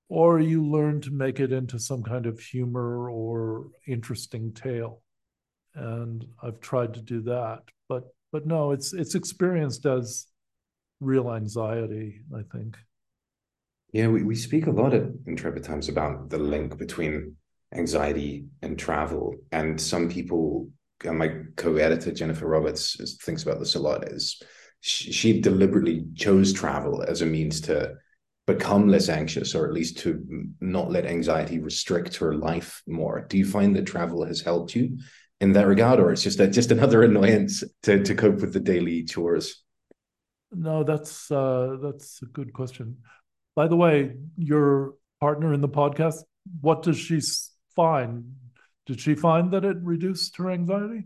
or 0.08 0.38
you 0.38 0.64
learn 0.64 1.00
to 1.00 1.10
make 1.10 1.40
it 1.40 1.52
into 1.52 1.78
some 1.78 2.02
kind 2.02 2.26
of 2.26 2.38
humor 2.38 3.10
or 3.10 3.70
interesting 3.86 4.52
tale. 4.52 5.02
And 5.74 6.24
I've 6.42 6.60
tried 6.60 6.94
to 6.94 7.02
do 7.02 7.22
that. 7.22 7.62
But 7.88 8.04
but 8.30 8.46
no, 8.46 8.72
it's 8.72 8.92
it's 8.92 9.14
experienced 9.14 9.86
as 9.86 10.26
real 11.00 11.32
anxiety, 11.32 12.20
I 12.34 12.42
think. 12.52 12.76
Yeah, 13.92 14.08
we, 14.08 14.22
we 14.22 14.34
speak 14.34 14.66
a 14.66 14.70
lot 14.70 14.94
at 14.94 15.04
Intrepid 15.26 15.64
Times 15.64 15.88
about 15.88 16.30
the 16.30 16.38
link 16.38 16.78
between 16.78 17.36
anxiety 17.74 18.46
and 18.62 18.78
travel. 18.78 19.34
And 19.52 19.80
some 19.80 20.08
people, 20.08 20.68
my 21.04 21.32
co-editor 21.56 22.12
Jennifer 22.12 22.46
Roberts 22.46 23.16
thinks 23.22 23.42
about 23.42 23.58
this 23.58 23.74
a 23.74 23.80
lot, 23.80 24.08
is 24.08 24.40
she, 24.80 25.12
she 25.12 25.40
deliberately 25.40 26.06
chose 26.14 26.52
travel 26.52 27.02
as 27.02 27.22
a 27.22 27.26
means 27.26 27.60
to 27.62 27.94
become 28.46 28.88
less 28.88 29.08
anxious 29.08 29.54
or 29.54 29.66
at 29.66 29.72
least 29.72 29.98
to 29.98 30.24
not 30.60 30.90
let 30.90 31.06
anxiety 31.06 31.60
restrict 31.60 32.16
her 32.16 32.34
life 32.34 32.82
more. 32.88 33.26
Do 33.28 33.38
you 33.38 33.44
find 33.44 33.76
that 33.76 33.86
travel 33.86 34.24
has 34.24 34.40
helped 34.40 34.74
you 34.74 34.98
in 35.40 35.52
that 35.52 35.66
regard, 35.66 36.00
or 36.00 36.12
it's 36.12 36.22
just 36.22 36.40
a, 36.40 36.48
just 36.48 36.70
another 36.70 37.02
annoyance 37.04 37.62
to 37.82 38.02
to 38.02 38.14
cope 38.14 38.40
with 38.40 38.52
the 38.52 38.60
daily 38.60 39.04
chores? 39.04 39.62
No, 40.50 40.84
that's 40.84 41.30
uh, 41.30 41.76
that's 41.82 42.22
a 42.22 42.26
good 42.26 42.52
question. 42.52 42.98
By 43.54 43.68
the 43.68 43.76
way, 43.76 44.14
your 44.36 44.94
partner 45.20 45.52
in 45.52 45.60
the 45.60 45.68
podcast, 45.68 46.22
what 46.60 46.82
does 46.82 46.98
she 46.98 47.20
find? 47.76 48.34
Did 48.86 49.00
she 49.00 49.14
find 49.14 49.50
that 49.52 49.64
it 49.64 49.76
reduced 49.82 50.36
her 50.38 50.50
anxiety? 50.50 51.04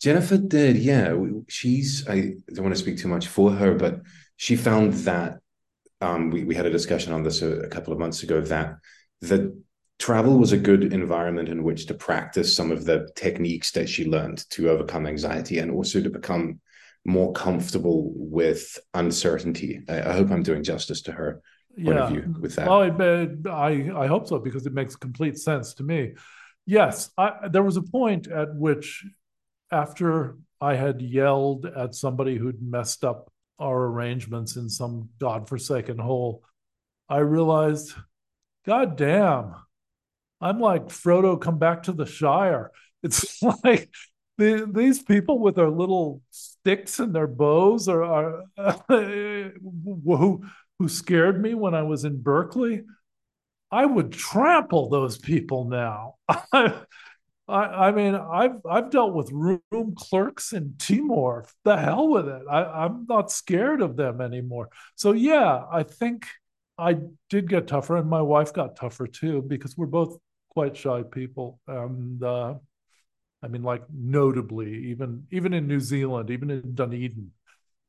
Jennifer 0.00 0.36
did, 0.36 0.76
yeah. 0.76 1.16
She's, 1.48 2.06
I 2.08 2.34
don't 2.52 2.64
want 2.64 2.74
to 2.74 2.80
speak 2.80 2.98
too 2.98 3.08
much 3.08 3.26
for 3.26 3.50
her, 3.50 3.74
but 3.74 4.02
she 4.36 4.56
found 4.56 4.92
that 4.92 5.38
um, 6.00 6.30
we, 6.30 6.44
we 6.44 6.54
had 6.54 6.66
a 6.66 6.70
discussion 6.70 7.12
on 7.12 7.22
this 7.22 7.42
a, 7.42 7.60
a 7.60 7.68
couple 7.68 7.92
of 7.92 7.98
months 7.98 8.22
ago 8.22 8.40
that 8.42 8.76
the 9.20 9.58
travel 9.98 10.38
was 10.38 10.52
a 10.52 10.58
good 10.58 10.92
environment 10.92 11.48
in 11.48 11.64
which 11.64 11.86
to 11.86 11.94
practice 11.94 12.54
some 12.54 12.70
of 12.70 12.84
the 12.84 13.08
techniques 13.16 13.70
that 13.72 13.88
she 13.88 14.04
learned 14.04 14.48
to 14.50 14.68
overcome 14.68 15.06
anxiety 15.06 15.58
and 15.58 15.70
also 15.70 16.02
to 16.02 16.10
become 16.10 16.60
more 17.06 17.32
comfortable 17.32 18.12
with 18.14 18.78
uncertainty. 18.94 19.80
I, 19.88 20.10
I 20.10 20.12
hope 20.12 20.30
I'm 20.30 20.42
doing 20.42 20.64
justice 20.64 21.02
to 21.02 21.12
her 21.12 21.40
point 21.76 21.96
yeah. 21.96 22.04
of 22.04 22.10
view 22.10 22.34
with 22.40 22.56
that. 22.56 22.68
Well, 22.68 22.82
I, 23.52 23.90
I 23.96 24.06
hope 24.06 24.26
so 24.26 24.38
because 24.38 24.66
it 24.66 24.72
makes 24.72 24.96
complete 24.96 25.38
sense 25.38 25.74
to 25.74 25.82
me. 25.82 26.14
Yes, 26.66 27.10
I, 27.16 27.48
there 27.48 27.62
was 27.62 27.76
a 27.76 27.82
point 27.82 28.26
at 28.26 28.54
which, 28.54 29.04
after 29.70 30.36
I 30.60 30.74
had 30.74 31.00
yelled 31.00 31.66
at 31.66 31.94
somebody 31.94 32.36
who'd 32.36 32.60
messed 32.60 33.04
up 33.04 33.32
our 33.58 33.86
arrangements 33.86 34.56
in 34.56 34.68
some 34.68 35.10
godforsaken 35.20 35.98
hole, 35.98 36.42
I 37.08 37.18
realized, 37.18 37.94
God 38.66 38.96
damn, 38.96 39.54
I'm 40.40 40.60
like 40.60 40.86
Frodo, 40.86 41.40
come 41.40 41.58
back 41.58 41.84
to 41.84 41.92
the 41.92 42.06
Shire. 42.06 42.72
It's 43.02 43.40
like 43.62 43.88
the, 44.38 44.68
these 44.70 45.02
people 45.02 45.38
with 45.38 45.56
their 45.56 45.70
little 45.70 46.22
sticks 46.30 46.98
and 46.98 47.14
their 47.14 47.26
bows 47.26 47.88
are, 47.88 48.02
are 48.02 48.44
who 48.88 50.44
who 50.78 50.88
scared 50.88 51.40
me 51.40 51.54
when 51.54 51.74
I 51.74 51.82
was 51.82 52.04
in 52.04 52.20
Berkeley. 52.20 52.82
I 53.70 53.86
would 53.86 54.12
trample 54.12 54.88
those 54.88 55.18
people 55.18 55.64
now. 55.64 56.16
I, 56.28 56.82
I, 57.48 57.92
mean, 57.92 58.14
I've 58.14 58.60
I've 58.68 58.90
dealt 58.90 59.14
with 59.14 59.30
room 59.32 59.94
clerks 59.96 60.52
in 60.52 60.74
Timor. 60.78 61.46
The 61.64 61.76
hell 61.76 62.08
with 62.08 62.28
it. 62.28 62.42
I, 62.50 62.64
I'm 62.64 63.06
not 63.08 63.30
scared 63.30 63.80
of 63.80 63.96
them 63.96 64.20
anymore. 64.20 64.68
So 64.96 65.12
yeah, 65.12 65.62
I 65.70 65.82
think 65.82 66.26
I 66.78 66.98
did 67.30 67.48
get 67.48 67.68
tougher, 67.68 67.96
and 67.96 68.08
my 68.08 68.22
wife 68.22 68.52
got 68.52 68.76
tougher 68.76 69.06
too 69.06 69.42
because 69.42 69.76
we're 69.76 69.86
both 69.86 70.18
quite 70.50 70.76
shy 70.76 71.02
people. 71.02 71.60
And 71.66 72.22
uh, 72.22 72.54
I 73.46 73.48
mean, 73.48 73.62
like 73.62 73.84
notably, 73.94 74.88
even 74.88 75.24
even 75.30 75.54
in 75.54 75.68
New 75.68 75.78
Zealand, 75.78 76.30
even 76.30 76.50
in 76.50 76.74
Dunedin, 76.74 77.30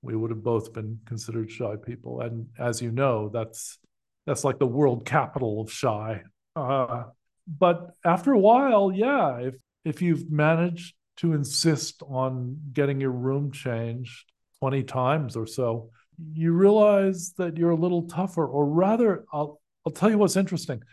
we 0.03 0.15
would 0.15 0.29
have 0.29 0.43
both 0.43 0.71
been 0.71 0.99
considered 1.05 1.49
shy 1.49 1.75
people. 1.83 2.21
And 2.21 2.47
as 2.59 2.79
you 2.79 2.91
know, 2.91 3.29
that's 3.33 3.79
that's 4.27 4.43
like 4.43 4.59
the 4.59 4.67
world 4.67 5.03
capital 5.03 5.59
of 5.59 5.71
shy. 5.71 6.21
Uh, 6.55 7.05
but 7.47 7.95
after 8.05 8.33
a 8.33 8.39
while, 8.39 8.91
yeah, 8.91 9.39
if 9.39 9.55
if 9.83 10.01
you've 10.03 10.29
managed 10.29 10.93
to 11.17 11.33
insist 11.33 12.03
on 12.03 12.59
getting 12.71 13.01
your 13.01 13.11
room 13.11 13.51
changed 13.51 14.31
20 14.59 14.83
times 14.83 15.35
or 15.35 15.47
so, 15.47 15.89
you 16.33 16.53
realize 16.53 17.33
that 17.39 17.57
you're 17.57 17.71
a 17.71 17.75
little 17.75 18.03
tougher, 18.03 18.45
or 18.45 18.67
rather, 18.67 19.25
I'll 19.33 19.59
I'll 19.83 19.91
tell 19.91 20.11
you 20.11 20.19
what's 20.19 20.35
interesting. 20.35 20.83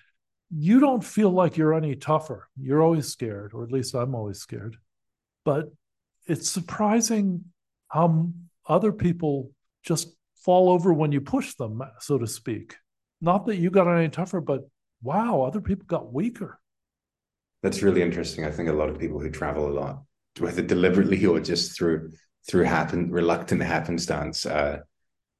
You 0.50 0.80
don't 0.80 1.04
feel 1.04 1.30
like 1.30 1.56
you're 1.56 1.74
any 1.74 1.96
tougher. 1.96 2.48
You're 2.60 2.82
always 2.82 3.08
scared, 3.08 3.52
or 3.54 3.64
at 3.64 3.72
least 3.72 3.94
I'm 3.94 4.14
always 4.14 4.38
scared. 4.38 4.76
But 5.44 5.70
it's 6.26 6.48
surprising 6.48 7.44
how 7.88 8.30
other 8.66 8.92
people 8.92 9.50
just 9.82 10.14
fall 10.36 10.70
over 10.70 10.92
when 10.92 11.12
you 11.12 11.20
push 11.20 11.54
them, 11.54 11.82
so 12.00 12.18
to 12.18 12.26
speak. 12.26 12.76
Not 13.20 13.46
that 13.46 13.56
you 13.56 13.70
got 13.70 13.88
any 13.88 14.08
tougher, 14.08 14.40
but 14.40 14.62
wow, 15.02 15.42
other 15.42 15.60
people 15.60 15.86
got 15.86 16.12
weaker. 16.12 16.58
That's 17.62 17.82
really 17.82 18.02
interesting. 18.02 18.44
I 18.44 18.50
think 18.50 18.68
a 18.68 18.72
lot 18.72 18.90
of 18.90 18.98
people 18.98 19.20
who 19.20 19.30
travel 19.30 19.68
a 19.68 19.72
lot, 19.72 20.02
whether 20.38 20.62
deliberately 20.62 21.24
or 21.24 21.40
just 21.40 21.76
through 21.76 22.12
through 22.46 22.64
happen 22.64 23.10
reluctant 23.10 23.62
happenstance, 23.62 24.44
uh, 24.44 24.80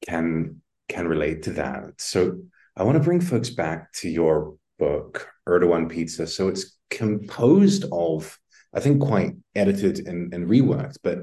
can 0.06 0.62
can 0.88 1.06
relate 1.06 1.42
to 1.42 1.52
that. 1.52 2.00
So 2.00 2.40
I 2.76 2.82
want 2.84 2.96
to 2.96 3.04
bring 3.04 3.20
folks 3.20 3.50
back 3.50 3.92
to 3.94 4.08
your 4.08 4.56
book, 4.78 5.28
Erdogan 5.48 5.88
Pizza. 5.88 6.26
So 6.26 6.48
it's 6.48 6.76
composed 6.90 7.84
of, 7.92 8.38
I 8.74 8.80
think, 8.80 9.00
quite 9.00 9.34
edited 9.54 10.06
and, 10.06 10.32
and 10.32 10.48
reworked, 10.48 10.98
but 11.02 11.18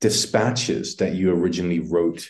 dispatches 0.00 0.96
that 0.96 1.14
you 1.14 1.32
originally 1.32 1.80
wrote 1.80 2.28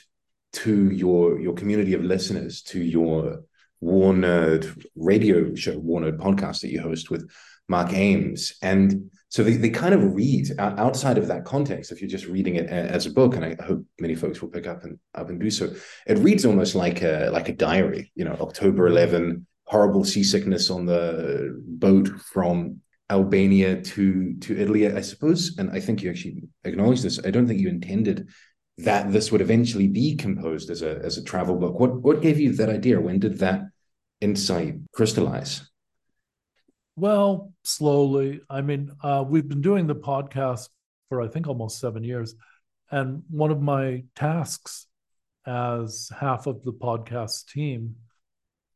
to 0.53 0.91
your 0.91 1.41
your 1.41 1.55
community 1.55 1.95
of 1.95 2.05
listeners, 2.05 2.63
to 2.63 2.81
your 2.81 3.41
War 3.81 4.13
Nerd 4.13 4.85
radio 4.97 5.55
show, 5.55 5.79
War 5.79 6.01
Nerd 6.01 6.19
podcast 6.19 6.61
that 6.61 6.71
you 6.71 6.81
host 6.81 7.11
with 7.11 7.29
Mark 7.69 7.93
Ames. 7.93 8.55
And 8.63 9.11
so 9.29 9.43
they, 9.43 9.55
they 9.57 9.71
kind 9.71 9.95
of 9.95 10.15
read 10.15 10.49
outside 10.59 11.19
of 11.19 11.27
that 11.29 11.45
context, 11.45 11.91
if 11.91 12.01
you're 12.01 12.09
just 12.09 12.27
reading 12.27 12.57
it 12.57 12.71
uh, 12.71 12.75
as 12.97 13.07
a 13.07 13.11
book, 13.11 13.35
and 13.35 13.45
I 13.45 13.57
hope 13.65 13.85
many 13.99 14.15
folks 14.15 14.41
will 14.41 14.49
pick 14.49 14.67
up 14.67 14.85
and 14.85 14.99
up 15.15 15.29
and 15.29 15.41
do 15.41 15.51
so, 15.51 15.73
it 16.07 16.19
reads 16.19 16.45
almost 16.45 16.75
like 16.75 17.03
a 17.03 17.31
like 17.33 17.49
a 17.49 17.53
diary, 17.53 18.13
you 18.15 18.25
know, 18.25 18.37
October 18.41 18.87
11, 18.87 19.47
horrible 19.67 20.05
seasickness 20.05 20.71
on 20.71 20.87
the 20.87 21.61
boat 21.67 22.09
from 22.21 22.81
Albania 23.11 23.83
to 23.83 24.35
to 24.41 24.59
Italy, 24.59 24.87
I 24.91 25.01
suppose, 25.01 25.57
and 25.59 25.71
I 25.71 25.81
think 25.81 26.03
you 26.03 26.11
actually 26.11 26.43
acknowledged 26.65 27.03
this. 27.03 27.21
I 27.25 27.31
don't 27.31 27.47
think 27.47 27.61
you 27.61 27.69
intended 27.69 28.29
that 28.79 29.13
this 29.13 29.31
would 29.31 29.41
eventually 29.41 29.89
be 29.89 30.17
composed 30.17 30.71
as 30.71 30.83
a 30.83 30.99
as 31.05 31.19
a 31.19 31.25
travel 31.25 31.57
book. 31.57 31.79
What 31.79 32.03
what 32.03 32.23
gave 32.23 32.41
you 32.41 32.53
that 32.55 32.71
idea? 32.71 33.01
When 33.01 33.19
did 33.19 33.39
that 33.39 33.63
insight 34.21 34.77
crystallize? 34.93 35.71
Well, 36.97 37.53
slowly. 37.65 38.41
I 38.49 38.61
mean, 38.63 38.93
uh, 39.03 39.25
we've 39.27 39.49
been 39.49 39.61
doing 39.61 39.87
the 39.87 39.97
podcast 39.97 40.69
for 41.09 41.21
I 41.21 41.29
think 41.29 41.47
almost 41.47 41.81
seven 41.81 42.05
years, 42.05 42.35
and 42.91 43.23
one 43.29 43.51
of 43.51 43.61
my 43.61 44.05
tasks 44.15 44.87
as 45.47 46.11
half 46.19 46.47
of 46.47 46.63
the 46.65 46.73
podcast 46.73 47.49
team 47.49 47.97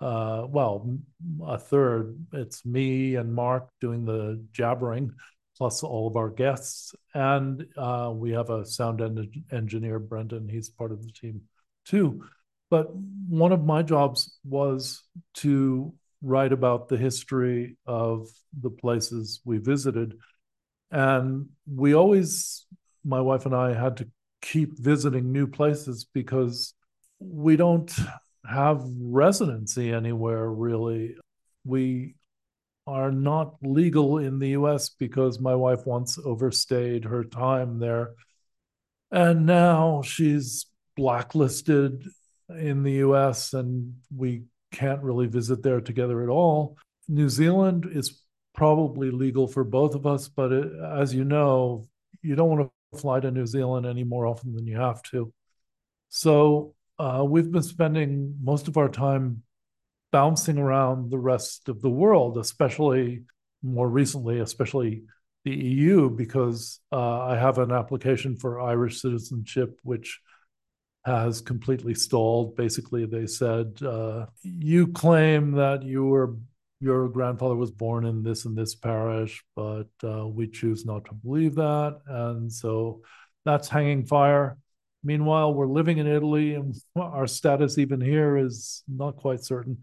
uh, 0.01 0.45
well, 0.49 0.99
a 1.45 1.59
third. 1.59 2.25
It's 2.33 2.65
me 2.65 3.17
and 3.17 3.35
Mark 3.35 3.69
doing 3.81 4.05
the 4.05 4.45
jabbering, 4.53 5.13
plus 5.57 5.83
all 5.83 6.07
of 6.07 6.17
our 6.17 6.31
guests, 6.31 6.95
and 7.15 7.67
uh, 7.77 8.13
we 8.15 8.31
have 8.33 8.51
a 8.51 8.65
sound 8.65 9.01
en- 9.01 9.45
engineer, 9.51 9.99
Brendan. 9.99 10.49
He's 10.49 10.69
part 10.69 10.93
of 10.93 11.03
the 11.03 11.11
team 11.11 11.43
too. 11.85 12.25
But 12.71 12.95
one 12.95 13.53
of 13.53 13.65
my 13.65 13.83
jobs 13.83 14.39
was 14.45 15.03
to 15.35 15.93
write 16.23 16.53
about 16.53 16.89
the 16.89 16.97
history 16.97 17.77
of 17.87 18.29
the 18.61 18.71
places 18.71 19.41
we 19.45 19.59
visited, 19.59 20.15
and 20.93 21.49
we 21.67 21.95
always, 21.95 22.67
my 23.05 23.21
wife 23.21 23.47
and 23.47 23.55
I, 23.55 23.75
had 23.75 23.97
to 23.97 24.09
keep 24.41 24.79
visiting 24.79 25.33
new 25.33 25.49
places 25.49 26.07
because 26.13 26.75
we 27.19 27.57
don't 27.57 27.93
have 28.45 28.83
residency 29.01 29.93
anywhere 29.93 30.51
really. 30.51 31.17
We 31.65 32.15
are 32.87 33.13
not 33.13 33.57
legal 33.63 34.19
in 34.19 34.39
the 34.39 34.51
US 34.51 34.89
because 34.89 35.39
my 35.41 35.55
wife 35.55 35.87
once 35.87 36.19
overstayed 36.25 37.05
her 37.05 37.25
time 37.25 37.79
there. 37.79 38.13
And 39.11 39.47
now 39.47 40.03
she's 40.03 40.67
blacklisted 40.97 42.03
in 42.49 42.83
the 42.83 42.93
US 43.05 43.53
and 43.53 43.95
we 44.15 44.45
can't 44.73 45.03
really 45.03 45.27
visit 45.27 45.63
there 45.63 45.81
together 45.81 46.23
at 46.23 46.29
all. 46.29 46.77
New 47.09 47.29
Zealand 47.29 47.89
is 47.93 48.23
probably 48.55 49.11
legal 49.11 49.47
for 49.47 49.65
both 49.65 49.95
of 49.95 50.07
us, 50.07 50.29
but 50.29 50.53
it, 50.53 50.73
as 50.93 51.15
you 51.15 51.25
know, 51.25 51.87
you 52.23 52.35
don't 52.35 52.49
want 52.49 52.71
to 52.93 52.99
fly 52.99 53.21
to 53.21 53.31
New 53.31 53.47
Zealand 53.47 53.87
any 53.87 54.05
more 54.05 54.27
often 54.27 54.55
than 54.55 54.67
you 54.67 54.77
have 54.77 55.03
to. 55.03 55.33
So 56.09 56.75
uh, 56.99 57.25
we've 57.27 57.51
been 57.51 57.63
spending 57.63 58.37
most 58.43 58.69
of 58.69 58.77
our 58.77 58.89
time 58.89 59.43
bouncing 60.11 60.59
around 60.59 61.11
the 61.11 61.19
rest 61.19 61.69
of 61.69 61.81
the 61.83 61.91
world, 61.91 62.39
especially 62.39 63.23
more 63.63 63.89
recently, 63.89 64.41
especially 64.41 65.03
the 65.45 65.55
EU, 65.55 66.11
because 66.11 66.81
uh, 66.93 67.21
I 67.21 67.37
have 67.37 67.59
an 67.59 67.73
application 67.73 68.37
for 68.37 68.61
Irish 68.61 69.01
citizenship, 69.01 69.79
which 69.83 70.21
has 71.05 71.41
completely 71.41 71.95
stalled. 71.95 72.57
Basically, 72.57 73.07
they 73.07 73.27
said, 73.27 73.81
uh, 73.83 74.27
you 74.43 74.89
claim 74.89 75.53
that 75.53 75.83
you 75.83 76.05
were 76.07 76.37
your 76.81 77.09
grandfather 77.09 77.57
was 77.57 77.73
born 77.73 78.07
in 78.07 78.23
this 78.23 78.45
and 78.45 78.57
this 78.57 78.75
parish, 78.75 79.45
but 79.57 79.89
uh, 80.05 80.27
we 80.29 80.47
choose 80.47 80.87
not 80.87 81.05
to 81.07 81.13
believe 81.13 81.57
that. 81.57 82.01
And 82.07 82.53
so 82.53 83.03
that's 83.45 83.69
hanging 83.69 84.07
fire. 84.07 84.59
Meanwhile, 85.09 85.55
we're 85.55 85.67
living 85.67 85.97
in 85.97 86.07
Italy 86.07 86.55
and 86.55 86.77
our 86.97 87.27
status 87.27 87.79
even 87.79 87.99
here 87.99 88.37
is 88.37 88.83
not 88.87 89.17
quite 89.17 89.43
certain. 89.43 89.79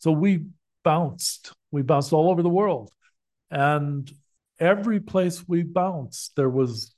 So 0.00 0.12
we 0.12 0.44
bounced. 0.84 1.54
We 1.70 1.80
bounced 1.80 2.12
all 2.12 2.30
over 2.30 2.42
the 2.42 2.50
world. 2.50 2.90
And 3.50 4.12
every 4.58 5.00
place 5.00 5.48
we 5.48 5.62
bounced, 5.62 6.36
there 6.36 6.50
was 6.50 6.94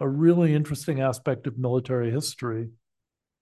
a 0.00 0.08
really 0.08 0.54
interesting 0.54 1.02
aspect 1.02 1.46
of 1.46 1.58
military 1.58 2.10
history 2.10 2.70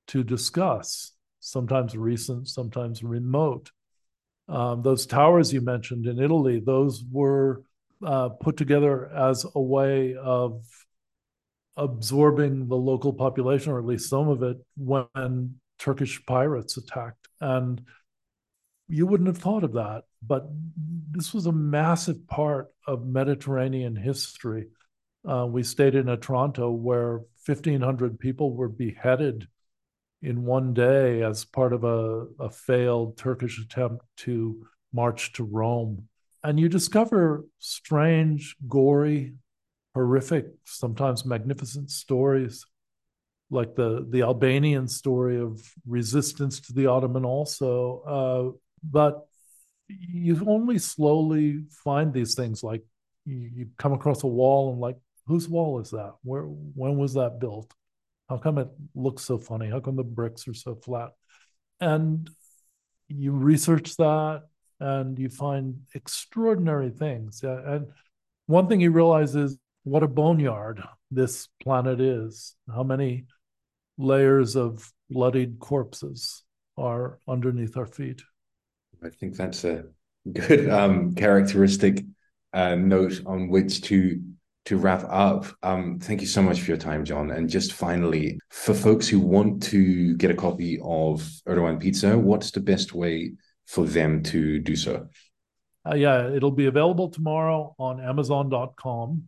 to 0.09 0.25
discuss, 0.25 1.13
sometimes 1.39 1.97
recent, 1.97 2.49
sometimes 2.49 3.05
remote. 3.05 3.71
Um, 4.49 4.83
those 4.83 5.07
towers 5.07 5.53
you 5.53 5.61
mentioned 5.61 6.07
in 6.07 6.19
Italy, 6.19 6.59
those 6.59 7.05
were 7.09 7.63
uh, 8.05 8.31
put 8.31 8.57
together 8.57 9.07
as 9.07 9.47
a 9.55 9.61
way 9.61 10.17
of 10.17 10.65
absorbing 11.77 12.69
the 12.69 12.77
local 12.77 13.13
population, 13.13 13.73
or 13.73 13.79
at 13.79 13.87
least 13.87 14.11
some 14.11 14.29
of 14.29 14.43
it, 14.43 14.59
when 14.77 15.55
Turkish 15.79 16.25
pirates 16.27 16.77
attacked. 16.77 17.29
And 17.41 17.83
you 18.89 19.07
wouldn't 19.07 19.29
have 19.29 19.39
thought 19.39 19.65
of 19.65 19.73
that, 19.73 20.05
but 20.27 20.47
this 21.11 21.33
was 21.33 21.47
a 21.47 21.53
massive 21.53 22.27
part 22.27 22.69
of 22.87 23.07
Mediterranean 23.07 23.97
history. 23.97 24.69
Uh, 25.27 25.47
we 25.49 25.63
stayed 25.63 25.95
in 25.95 26.09
Otranto 26.09 26.71
where 26.71 27.23
1,500 27.47 28.19
people 28.19 28.55
were 28.55 28.69
beheaded 28.69 29.49
in 30.21 30.45
one 30.45 30.73
day 30.73 31.23
as 31.23 31.45
part 31.45 31.73
of 31.73 31.85
a, 31.85 32.27
a 32.39 32.51
failed 32.51 33.17
Turkish 33.17 33.61
attempt 33.61 34.05
to 34.19 34.65
march 34.93 35.33
to 35.33 35.45
Rome. 35.45 36.09
And 36.45 36.59
you 36.59 36.69
discover 36.69 37.45
strange, 37.59 38.57
gory, 38.69 39.35
horrific, 39.95 40.47
sometimes 40.65 41.25
magnificent 41.25 41.91
stories, 41.91 42.65
like 43.51 43.75
the, 43.75 44.07
the 44.11 44.23
Albanian 44.23 44.89
story 44.89 45.41
of 45.41 45.61
resistance 45.87 46.61
to 46.61 46.73
the 46.73 46.87
Ottoman, 46.87 47.25
also. 47.25 48.03
Uh, 48.07 48.59
but 48.83 49.27
you 49.89 50.43
only 50.47 50.79
slowly 50.79 51.65
find 51.85 52.13
these 52.13 52.35
things 52.35 52.63
like 52.63 52.83
you, 53.25 53.51
you 53.55 53.69
come 53.77 53.93
across 53.93 54.23
a 54.23 54.27
wall 54.27 54.73
and 54.73 54.81
like 54.81 54.97
whose 55.27 55.49
wall 55.49 55.81
is 55.81 55.91
that? 55.91 56.15
Where 56.23 56.43
when 56.43 56.97
was 56.97 57.15
that 57.15 57.39
built? 57.41 57.73
How 58.29 58.39
come 58.39 58.59
it 58.59 58.69
looks 58.95 59.25
so 59.25 59.39
funny? 59.39 59.69
How 59.69 59.81
come 59.81 59.97
the 59.97 60.03
bricks 60.03 60.49
are 60.49 60.55
so 60.55 60.75
flat? 60.75 61.11
And 61.81 62.31
you 63.09 63.33
research 63.33 63.97
that 63.97 64.43
and 64.81 65.19
you 65.19 65.29
find 65.29 65.83
extraordinary 65.95 66.91
things. 66.91 67.43
And 67.43 67.89
one 68.47 68.69
thing 68.69 68.81
you 68.81 68.91
realize 68.91 69.37
is 69.37 69.59
what 69.85 70.03
a 70.03 70.09
boneyard 70.09 70.83
this 71.11 71.49
planet 71.63 72.01
is 72.01 72.55
how 72.73 72.83
many 72.83 73.25
layers 73.99 74.57
of 74.57 74.91
bloodied 75.11 75.59
corpses 75.59 76.45
are 76.77 77.19
underneath 77.29 77.77
our 77.77 77.87
feet 77.87 78.23
I 79.05 79.11
think 79.11 79.37
that's 79.37 79.65
a 79.65 79.85
good 80.33 80.69
um, 80.71 81.15
characteristic 81.15 82.05
uh, 82.53 82.75
note 82.75 83.23
on 83.27 83.49
which 83.49 83.83
to 83.83 84.21
to 84.65 84.77
wrap 84.77 85.05
up. 85.09 85.47
Um, 85.65 85.99
thank 85.99 86.21
you 86.21 86.27
so 86.27 86.41
much 86.41 86.61
for 86.61 86.71
your 86.71 86.77
time, 86.77 87.05
John. 87.05 87.33
And 87.33 87.51
just 87.51 87.73
finally, 87.73 88.39
for 88.49 88.75
folks 88.75 89.09
who 89.09 89.19
want 89.19 89.61
to 89.65 90.17
get 90.17 90.31
a 90.31 90.35
copy 90.35 90.79
of 90.85 91.21
Erdogan 91.49 91.81
Pizza, 91.81 92.17
what's 92.17 92.53
the 92.53 92.61
best 92.61 92.95
way 92.95 93.33
for 93.67 93.85
them 93.85 94.23
to 94.25 94.61
do 94.61 94.77
so? 94.77 95.09
Uh, 95.85 95.97
yeah, 95.97 96.29
it'll 96.31 96.53
be 96.53 96.67
available 96.67 97.09
tomorrow 97.09 97.75
on 97.77 98.01
Amazon.com. 98.01 99.25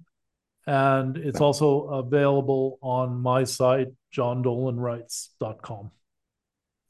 And 0.67 1.17
it's 1.17 1.41
also 1.41 1.83
available 1.89 2.79
on 2.81 3.21
my 3.21 3.45
site, 3.45 3.89
johndolanwrites.com. 4.15 5.91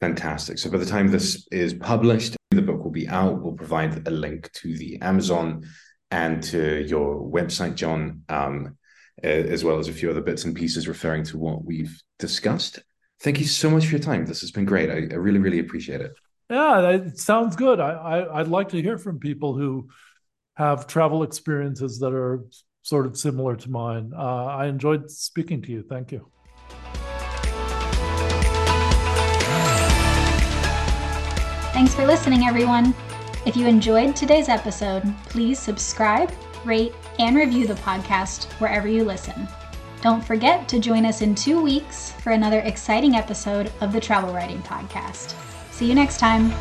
Fantastic. 0.00 0.58
So 0.58 0.70
by 0.70 0.78
the 0.78 0.86
time 0.86 1.08
this 1.08 1.46
is 1.50 1.74
published, 1.74 2.36
the 2.50 2.62
book 2.62 2.84
will 2.84 2.90
be 2.90 3.08
out. 3.08 3.40
We'll 3.40 3.54
provide 3.54 4.06
a 4.06 4.10
link 4.10 4.52
to 4.52 4.76
the 4.76 5.00
Amazon 5.00 5.64
and 6.10 6.42
to 6.44 6.84
your 6.84 7.20
website, 7.20 7.74
John, 7.74 8.22
um, 8.28 8.76
as 9.22 9.64
well 9.64 9.78
as 9.78 9.88
a 9.88 9.92
few 9.92 10.10
other 10.10 10.20
bits 10.20 10.44
and 10.44 10.54
pieces 10.54 10.86
referring 10.86 11.24
to 11.24 11.38
what 11.38 11.64
we've 11.64 12.00
discussed. 12.18 12.80
Thank 13.20 13.40
you 13.40 13.46
so 13.46 13.70
much 13.70 13.86
for 13.86 13.92
your 13.92 14.00
time. 14.00 14.26
This 14.26 14.42
has 14.42 14.50
been 14.50 14.64
great. 14.66 14.90
I, 14.90 15.14
I 15.14 15.16
really, 15.16 15.38
really 15.38 15.58
appreciate 15.58 16.00
it. 16.00 16.12
Yeah, 16.50 16.90
it 16.90 17.18
sounds 17.18 17.56
good. 17.56 17.80
I, 17.80 17.92
I 17.92 18.40
I'd 18.40 18.48
like 18.48 18.68
to 18.70 18.82
hear 18.82 18.98
from 18.98 19.18
people 19.18 19.56
who 19.56 19.88
have 20.56 20.86
travel 20.86 21.22
experiences 21.22 21.98
that 22.00 22.12
are 22.12 22.44
sort 22.84 23.06
of 23.06 23.16
similar 23.16 23.56
to 23.56 23.70
mine. 23.70 24.12
Uh, 24.14 24.44
I 24.44 24.66
enjoyed 24.66 25.10
speaking 25.10 25.62
to 25.62 25.72
you. 25.72 25.82
Thank 25.82 26.12
you. 26.12 26.30
Thanks 31.72 31.94
for 31.94 32.06
listening, 32.06 32.44
everyone. 32.44 32.94
If 33.46 33.56
you 33.56 33.66
enjoyed 33.66 34.14
today's 34.14 34.48
episode, 34.48 35.02
please 35.24 35.58
subscribe, 35.58 36.30
rate, 36.64 36.94
and 37.18 37.36
review 37.36 37.66
the 37.66 37.74
podcast 37.74 38.44
wherever 38.60 38.86
you 38.86 39.02
listen. 39.02 39.48
Don't 40.02 40.24
forget 40.24 40.68
to 40.68 40.78
join 40.78 41.06
us 41.06 41.22
in 41.22 41.34
two 41.34 41.60
weeks 41.60 42.12
for 42.12 42.32
another 42.32 42.60
exciting 42.60 43.16
episode 43.16 43.72
of 43.80 43.92
the 43.92 44.00
Travel 44.00 44.34
Writing 44.34 44.62
Podcast. 44.62 45.34
See 45.72 45.86
you 45.86 45.94
next 45.94 46.18
time. 46.18 46.52